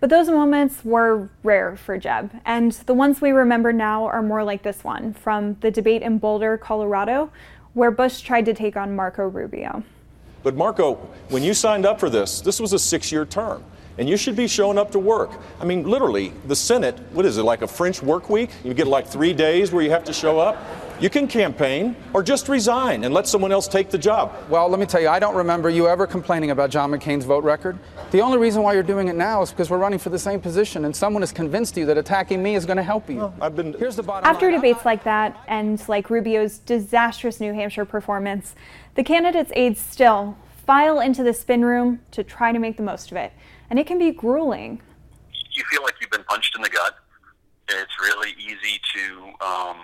But 0.00 0.10
those 0.10 0.28
moments 0.28 0.84
were 0.84 1.30
rare 1.42 1.76
for 1.76 1.98
Jeb, 1.98 2.30
and 2.44 2.72
the 2.72 2.94
ones 2.94 3.20
we 3.20 3.30
remember 3.30 3.72
now 3.72 4.04
are 4.04 4.22
more 4.22 4.44
like 4.44 4.62
this 4.62 4.84
one 4.84 5.14
from 5.14 5.56
the 5.60 5.70
debate 5.70 6.02
in 6.02 6.18
Boulder, 6.18 6.58
Colorado, 6.58 7.30
where 7.72 7.90
Bush 7.90 8.20
tried 8.20 8.44
to 8.46 8.54
take 8.54 8.76
on 8.76 8.94
Marco 8.94 9.26
Rubio. 9.26 9.82
But 10.44 10.54
Marco, 10.54 10.94
when 11.30 11.42
you 11.42 11.54
signed 11.54 11.86
up 11.86 11.98
for 11.98 12.10
this, 12.10 12.40
this 12.42 12.60
was 12.60 12.72
a 12.74 12.78
six 12.78 13.10
year 13.10 13.24
term. 13.24 13.64
And 13.96 14.08
you 14.08 14.16
should 14.16 14.36
be 14.36 14.46
showing 14.46 14.76
up 14.76 14.90
to 14.90 14.98
work. 14.98 15.30
I 15.60 15.64
mean, 15.64 15.84
literally, 15.84 16.32
the 16.46 16.56
Senate, 16.56 16.98
what 17.12 17.24
is 17.24 17.38
it, 17.38 17.44
like 17.44 17.62
a 17.62 17.66
French 17.66 18.02
work 18.02 18.28
week? 18.28 18.50
You 18.62 18.74
get 18.74 18.86
like 18.86 19.06
three 19.06 19.32
days 19.32 19.72
where 19.72 19.82
you 19.82 19.90
have 19.90 20.04
to 20.04 20.12
show 20.12 20.38
up? 20.38 20.56
You 21.04 21.10
can 21.10 21.28
campaign 21.28 21.96
or 22.14 22.22
just 22.22 22.48
resign 22.48 23.04
and 23.04 23.12
let 23.12 23.28
someone 23.28 23.52
else 23.52 23.68
take 23.68 23.90
the 23.90 23.98
job. 23.98 24.34
Well, 24.48 24.70
let 24.70 24.80
me 24.80 24.86
tell 24.86 25.02
you, 25.02 25.08
I 25.10 25.18
don't 25.18 25.34
remember 25.34 25.68
you 25.68 25.86
ever 25.86 26.06
complaining 26.06 26.50
about 26.50 26.70
John 26.70 26.90
McCain's 26.90 27.26
vote 27.26 27.44
record. 27.44 27.78
The 28.10 28.22
only 28.22 28.38
reason 28.38 28.62
why 28.62 28.72
you're 28.72 28.82
doing 28.82 29.08
it 29.08 29.14
now 29.14 29.42
is 29.42 29.50
because 29.50 29.68
we're 29.68 29.76
running 29.76 29.98
for 29.98 30.08
the 30.08 30.18
same 30.18 30.40
position 30.40 30.86
and 30.86 30.96
someone 30.96 31.20
has 31.20 31.30
convinced 31.30 31.76
you 31.76 31.84
that 31.84 31.98
attacking 31.98 32.42
me 32.42 32.54
is 32.54 32.64
going 32.64 32.78
to 32.78 32.82
help 32.82 33.10
you. 33.10 33.16
Well, 33.18 33.34
I've 33.42 33.54
been 33.54 33.74
Here's 33.74 33.96
the 33.96 34.02
bottom 34.02 34.26
After 34.26 34.46
line. 34.46 34.54
debates 34.54 34.86
like 34.86 35.04
that 35.04 35.38
and 35.46 35.86
like 35.90 36.08
Rubio's 36.08 36.56
disastrous 36.56 37.38
New 37.38 37.52
Hampshire 37.52 37.84
performance, 37.84 38.54
the 38.94 39.04
candidates' 39.04 39.52
aides 39.54 39.82
still 39.82 40.38
file 40.64 41.00
into 41.00 41.22
the 41.22 41.34
spin 41.34 41.66
room 41.66 42.00
to 42.12 42.24
try 42.24 42.50
to 42.50 42.58
make 42.58 42.78
the 42.78 42.82
most 42.82 43.10
of 43.10 43.18
it. 43.18 43.34
And 43.68 43.78
it 43.78 43.86
can 43.86 43.98
be 43.98 44.10
grueling. 44.10 44.80
You 45.52 45.64
feel 45.70 45.82
like 45.82 45.96
you've 46.00 46.08
been 46.08 46.24
punched 46.24 46.56
in 46.56 46.62
the 46.62 46.70
gut. 46.70 46.96
It's 47.68 47.92
really 48.00 48.30
easy 48.38 48.80
to 48.94 49.46
um, 49.46 49.76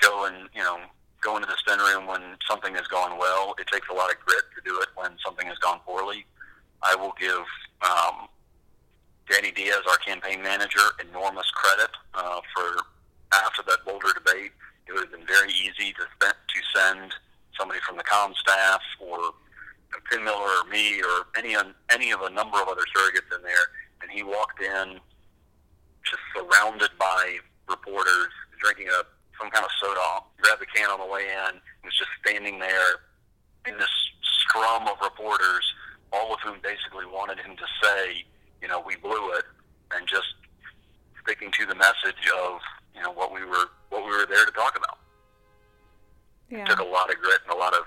go 0.00 0.26
and, 0.26 0.48
you 0.54 0.62
know, 0.62 0.78
go 1.20 1.36
into 1.36 1.48
the 1.48 1.56
spin 1.58 1.78
room 1.78 2.06
when 2.06 2.22
something 2.48 2.74
has 2.74 2.86
gone 2.86 3.18
well. 3.18 3.54
It 3.58 3.66
takes 3.66 3.88
a 3.90 3.94
lot 3.94 4.10
of 4.10 4.18
grit 4.24 4.44
to 4.54 4.62
do 4.64 4.80
it 4.80 4.88
when 4.94 5.12
something 5.24 5.46
has 5.46 5.58
gone 5.58 5.80
poorly. 5.84 6.26
I 6.82 6.94
will 6.94 7.14
give 7.18 7.44
um, 7.82 8.28
Danny 9.28 9.50
Diaz, 9.50 9.82
our 9.90 9.98
campaign 9.98 10.42
manager, 10.42 10.80
enormous 11.08 11.50
credit 11.50 11.90
uh, 12.14 12.40
for 12.54 12.82
after 13.32 13.62
that 13.66 13.84
Boulder 13.84 14.12
debate. 14.14 14.52
It 14.86 14.92
would 14.92 15.02
have 15.02 15.12
been 15.12 15.26
very 15.26 15.50
easy 15.52 15.92
to, 15.92 16.04
spend, 16.16 16.34
to 16.34 16.60
send 16.74 17.12
somebody 17.58 17.80
from 17.86 17.96
the 17.96 18.04
com 18.04 18.32
staff 18.40 18.80
or 19.00 19.34
Tim 20.10 20.24
Miller 20.24 20.36
or 20.36 20.70
me 20.70 21.00
or 21.00 21.26
any 21.36 21.56
any 21.90 22.10
of 22.10 22.20
a 22.22 22.30
number 22.30 22.60
of 22.60 22.68
other 22.68 22.84
surrogates 22.94 23.34
in 23.34 23.42
there, 23.42 23.68
and 24.02 24.10
he 24.10 24.22
walked 24.22 24.62
in 24.62 25.00
just 26.04 26.22
surrounded 26.34 26.90
by 26.98 27.38
reporters 27.68 28.32
drinking 28.60 28.88
a 28.88 29.04
some 29.38 29.50
kind 29.50 29.64
of 29.64 29.70
soda, 29.80 30.24
grabbed 30.40 30.60
the 30.60 30.66
can 30.66 30.90
on 30.90 31.00
the 31.00 31.06
way 31.06 31.22
in, 31.22 31.54
and 31.54 31.60
was 31.84 31.96
just 31.96 32.10
standing 32.24 32.58
there 32.58 33.06
in 33.66 33.78
this 33.78 33.90
scrum 34.22 34.88
of 34.88 34.96
reporters, 35.02 35.64
all 36.12 36.34
of 36.34 36.40
whom 36.40 36.58
basically 36.62 37.06
wanted 37.06 37.38
him 37.38 37.56
to 37.56 37.66
say, 37.82 38.24
you 38.60 38.68
know, 38.68 38.82
we 38.84 38.96
blew 38.96 39.32
it, 39.32 39.44
and 39.92 40.06
just 40.06 40.34
sticking 41.22 41.50
to 41.52 41.66
the 41.66 41.74
message 41.74 42.24
of 42.34 42.60
you 42.94 43.02
know 43.02 43.12
what 43.12 43.32
we 43.32 43.44
were 43.44 43.70
what 43.90 44.04
we 44.04 44.10
were 44.10 44.26
there 44.26 44.44
to 44.44 44.52
talk 44.52 44.76
about. 44.76 44.98
Yeah. 46.50 46.62
It 46.62 46.66
took 46.66 46.80
a 46.80 46.84
lot 46.84 47.10
of 47.10 47.20
grit 47.20 47.40
and 47.44 47.54
a 47.54 47.58
lot 47.58 47.74
of 47.74 47.84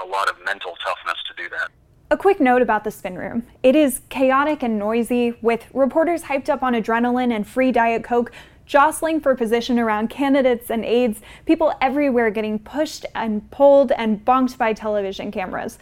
a 0.00 0.06
lot 0.06 0.28
of 0.30 0.36
mental 0.44 0.74
toughness 0.84 1.16
to 1.28 1.42
do 1.42 1.48
that. 1.50 1.70
A 2.10 2.16
quick 2.16 2.40
note 2.40 2.62
about 2.62 2.84
the 2.84 2.90
spin 2.90 3.18
room. 3.18 3.46
It 3.62 3.76
is 3.76 4.00
chaotic 4.08 4.62
and 4.62 4.78
noisy, 4.78 5.36
with 5.42 5.66
reporters 5.74 6.22
hyped 6.22 6.48
up 6.48 6.62
on 6.62 6.72
adrenaline 6.72 7.34
and 7.34 7.46
free 7.46 7.70
Diet 7.70 8.02
Coke, 8.02 8.32
jostling 8.68 9.20
for 9.20 9.34
position 9.34 9.78
around 9.78 10.08
candidates 10.08 10.70
and 10.70 10.84
aides, 10.84 11.20
people 11.46 11.72
everywhere 11.80 12.30
getting 12.30 12.58
pushed 12.58 13.04
and 13.14 13.50
pulled 13.50 13.90
and 13.92 14.24
bonked 14.24 14.56
by 14.56 14.72
television 14.72 15.32
cameras. 15.32 15.78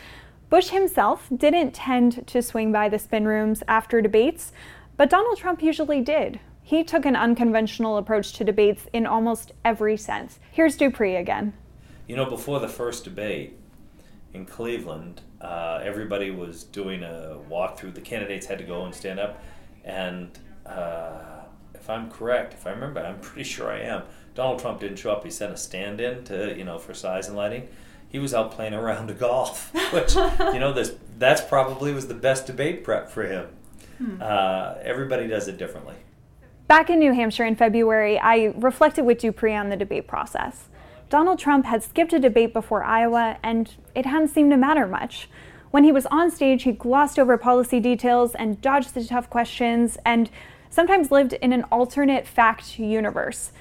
Bush 0.48 0.68
himself 0.68 1.26
didn't 1.36 1.74
tend 1.74 2.26
to 2.28 2.40
swing 2.40 2.70
by 2.70 2.88
the 2.88 2.98
spin 2.98 3.26
rooms 3.26 3.62
after 3.66 4.00
debates, 4.00 4.52
but 4.96 5.10
Donald 5.10 5.36
Trump 5.36 5.62
usually 5.62 6.00
did. 6.00 6.38
He 6.62 6.84
took 6.84 7.04
an 7.04 7.16
unconventional 7.16 7.96
approach 7.98 8.32
to 8.34 8.44
debates 8.44 8.86
in 8.92 9.06
almost 9.06 9.52
every 9.64 9.96
sense. 9.96 10.38
Here's 10.50 10.76
Duprey 10.76 11.16
again. 11.16 11.52
You 12.06 12.14
know, 12.16 12.24
before 12.30 12.60
the 12.60 12.68
first 12.68 13.04
debate, 13.04 13.58
in 14.36 14.44
Cleveland, 14.44 15.22
uh, 15.40 15.80
everybody 15.82 16.30
was 16.30 16.64
doing 16.64 17.02
a 17.02 17.38
walkthrough. 17.50 17.94
The 17.94 18.00
candidates 18.00 18.46
had 18.46 18.58
to 18.58 18.64
go 18.64 18.84
and 18.84 18.94
stand 18.94 19.18
up, 19.18 19.42
and 19.84 20.38
uh, 20.66 21.05
if 21.86 21.90
I'm 21.90 22.10
correct, 22.10 22.52
if 22.52 22.66
I 22.66 22.70
remember, 22.70 22.98
I'm 22.98 23.20
pretty 23.20 23.48
sure 23.48 23.70
I 23.70 23.78
am. 23.78 24.02
Donald 24.34 24.58
Trump 24.58 24.80
didn't 24.80 24.96
show 24.96 25.12
up. 25.12 25.22
He 25.22 25.30
sent 25.30 25.52
a 25.52 25.56
stand-in 25.56 26.24
to 26.24 26.52
you 26.58 26.64
know 26.64 26.80
for 26.80 26.94
size 26.94 27.28
and 27.28 27.36
lighting. 27.36 27.68
He 28.08 28.18
was 28.18 28.34
out 28.34 28.50
playing 28.50 28.74
a 28.74 28.82
round 28.82 29.08
of 29.08 29.18
golf, 29.20 29.72
which 29.92 30.16
you 30.16 30.58
know 30.58 30.72
this 30.72 30.94
that's 31.16 31.40
probably 31.40 31.94
was 31.94 32.08
the 32.08 32.14
best 32.14 32.44
debate 32.46 32.82
prep 32.82 33.08
for 33.08 33.24
him. 33.24 33.46
Hmm. 33.98 34.20
Uh, 34.20 34.74
everybody 34.82 35.28
does 35.28 35.46
it 35.46 35.58
differently. 35.58 35.94
Back 36.66 36.90
in 36.90 36.98
New 36.98 37.12
Hampshire 37.12 37.44
in 37.44 37.54
February, 37.54 38.18
I 38.18 38.52
reflected 38.56 39.04
with 39.04 39.18
Duprey 39.18 39.54
on 39.54 39.68
the 39.68 39.76
debate 39.76 40.08
process. 40.08 40.64
Donald 41.08 41.38
Trump 41.38 41.66
had 41.66 41.84
skipped 41.84 42.12
a 42.12 42.18
debate 42.18 42.52
before 42.52 42.82
Iowa, 42.82 43.38
and 43.44 43.72
it 43.94 44.06
hadn't 44.06 44.28
seemed 44.28 44.50
to 44.50 44.56
matter 44.56 44.88
much. 44.88 45.28
When 45.70 45.84
he 45.84 45.92
was 45.92 46.06
on 46.06 46.32
stage, 46.32 46.64
he 46.64 46.72
glossed 46.72 47.16
over 47.20 47.38
policy 47.38 47.78
details 47.78 48.34
and 48.34 48.60
dodged 48.60 48.94
the 48.94 49.04
tough 49.04 49.30
questions, 49.30 49.98
and 50.04 50.28
sometimes 50.70 51.10
lived 51.10 51.32
in 51.34 51.52
an 51.52 51.64
alternate 51.64 52.26
fact 52.26 52.78
universe. 52.78 53.52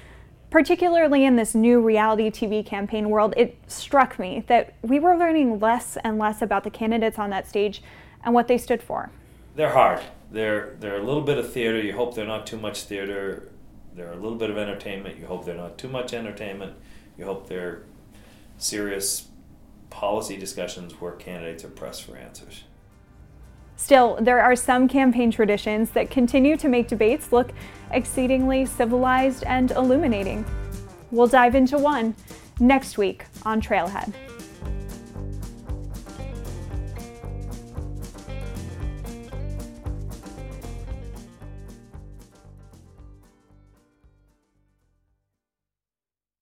Particularly 0.50 1.24
in 1.24 1.36
this 1.36 1.54
new 1.54 1.80
reality 1.80 2.30
TV 2.30 2.64
campaign 2.64 3.10
world, 3.10 3.34
it 3.36 3.58
struck 3.66 4.18
me 4.18 4.44
that 4.46 4.74
we 4.82 4.98
were 4.98 5.16
learning 5.16 5.58
less 5.58 5.98
and 6.04 6.18
less 6.18 6.40
about 6.40 6.64
the 6.64 6.70
candidates 6.70 7.18
on 7.18 7.30
that 7.30 7.48
stage 7.48 7.82
and 8.24 8.32
what 8.32 8.48
they 8.48 8.56
stood 8.56 8.82
for. 8.82 9.10
They're 9.54 9.72
hard. 9.72 10.00
They're 10.30 10.76
they're 10.80 10.96
a 10.96 11.02
little 11.02 11.22
bit 11.22 11.38
of 11.38 11.52
theater. 11.52 11.80
You 11.80 11.94
hope 11.94 12.14
they're 12.14 12.26
not 12.26 12.46
too 12.46 12.58
much 12.58 12.82
theater. 12.82 13.48
They're 13.94 14.12
a 14.12 14.16
little 14.16 14.38
bit 14.38 14.50
of 14.50 14.58
entertainment. 14.58 15.18
You 15.18 15.26
hope 15.26 15.44
they're 15.44 15.54
not 15.54 15.78
too 15.78 15.88
much 15.88 16.12
entertainment. 16.12 16.74
You 17.16 17.24
hope 17.24 17.48
they're 17.48 17.82
serious 18.58 19.28
policy 19.90 20.36
discussions 20.36 21.00
where 21.00 21.12
candidates 21.12 21.64
are 21.64 21.68
pressed 21.68 22.04
for 22.04 22.16
answers. 22.16 22.64
Still, 23.76 24.18
there 24.20 24.40
are 24.40 24.56
some 24.56 24.88
campaign 24.88 25.30
traditions 25.30 25.90
that 25.90 26.10
continue 26.10 26.56
to 26.56 26.68
make 26.68 26.88
debates 26.88 27.32
look 27.32 27.52
exceedingly 27.90 28.66
civilized 28.66 29.44
and 29.44 29.70
illuminating. 29.70 30.44
We'll 31.10 31.26
dive 31.28 31.54
into 31.54 31.78
one 31.78 32.14
next 32.58 32.98
week 32.98 33.26
on 33.44 33.60
Trailhead. 33.60 34.12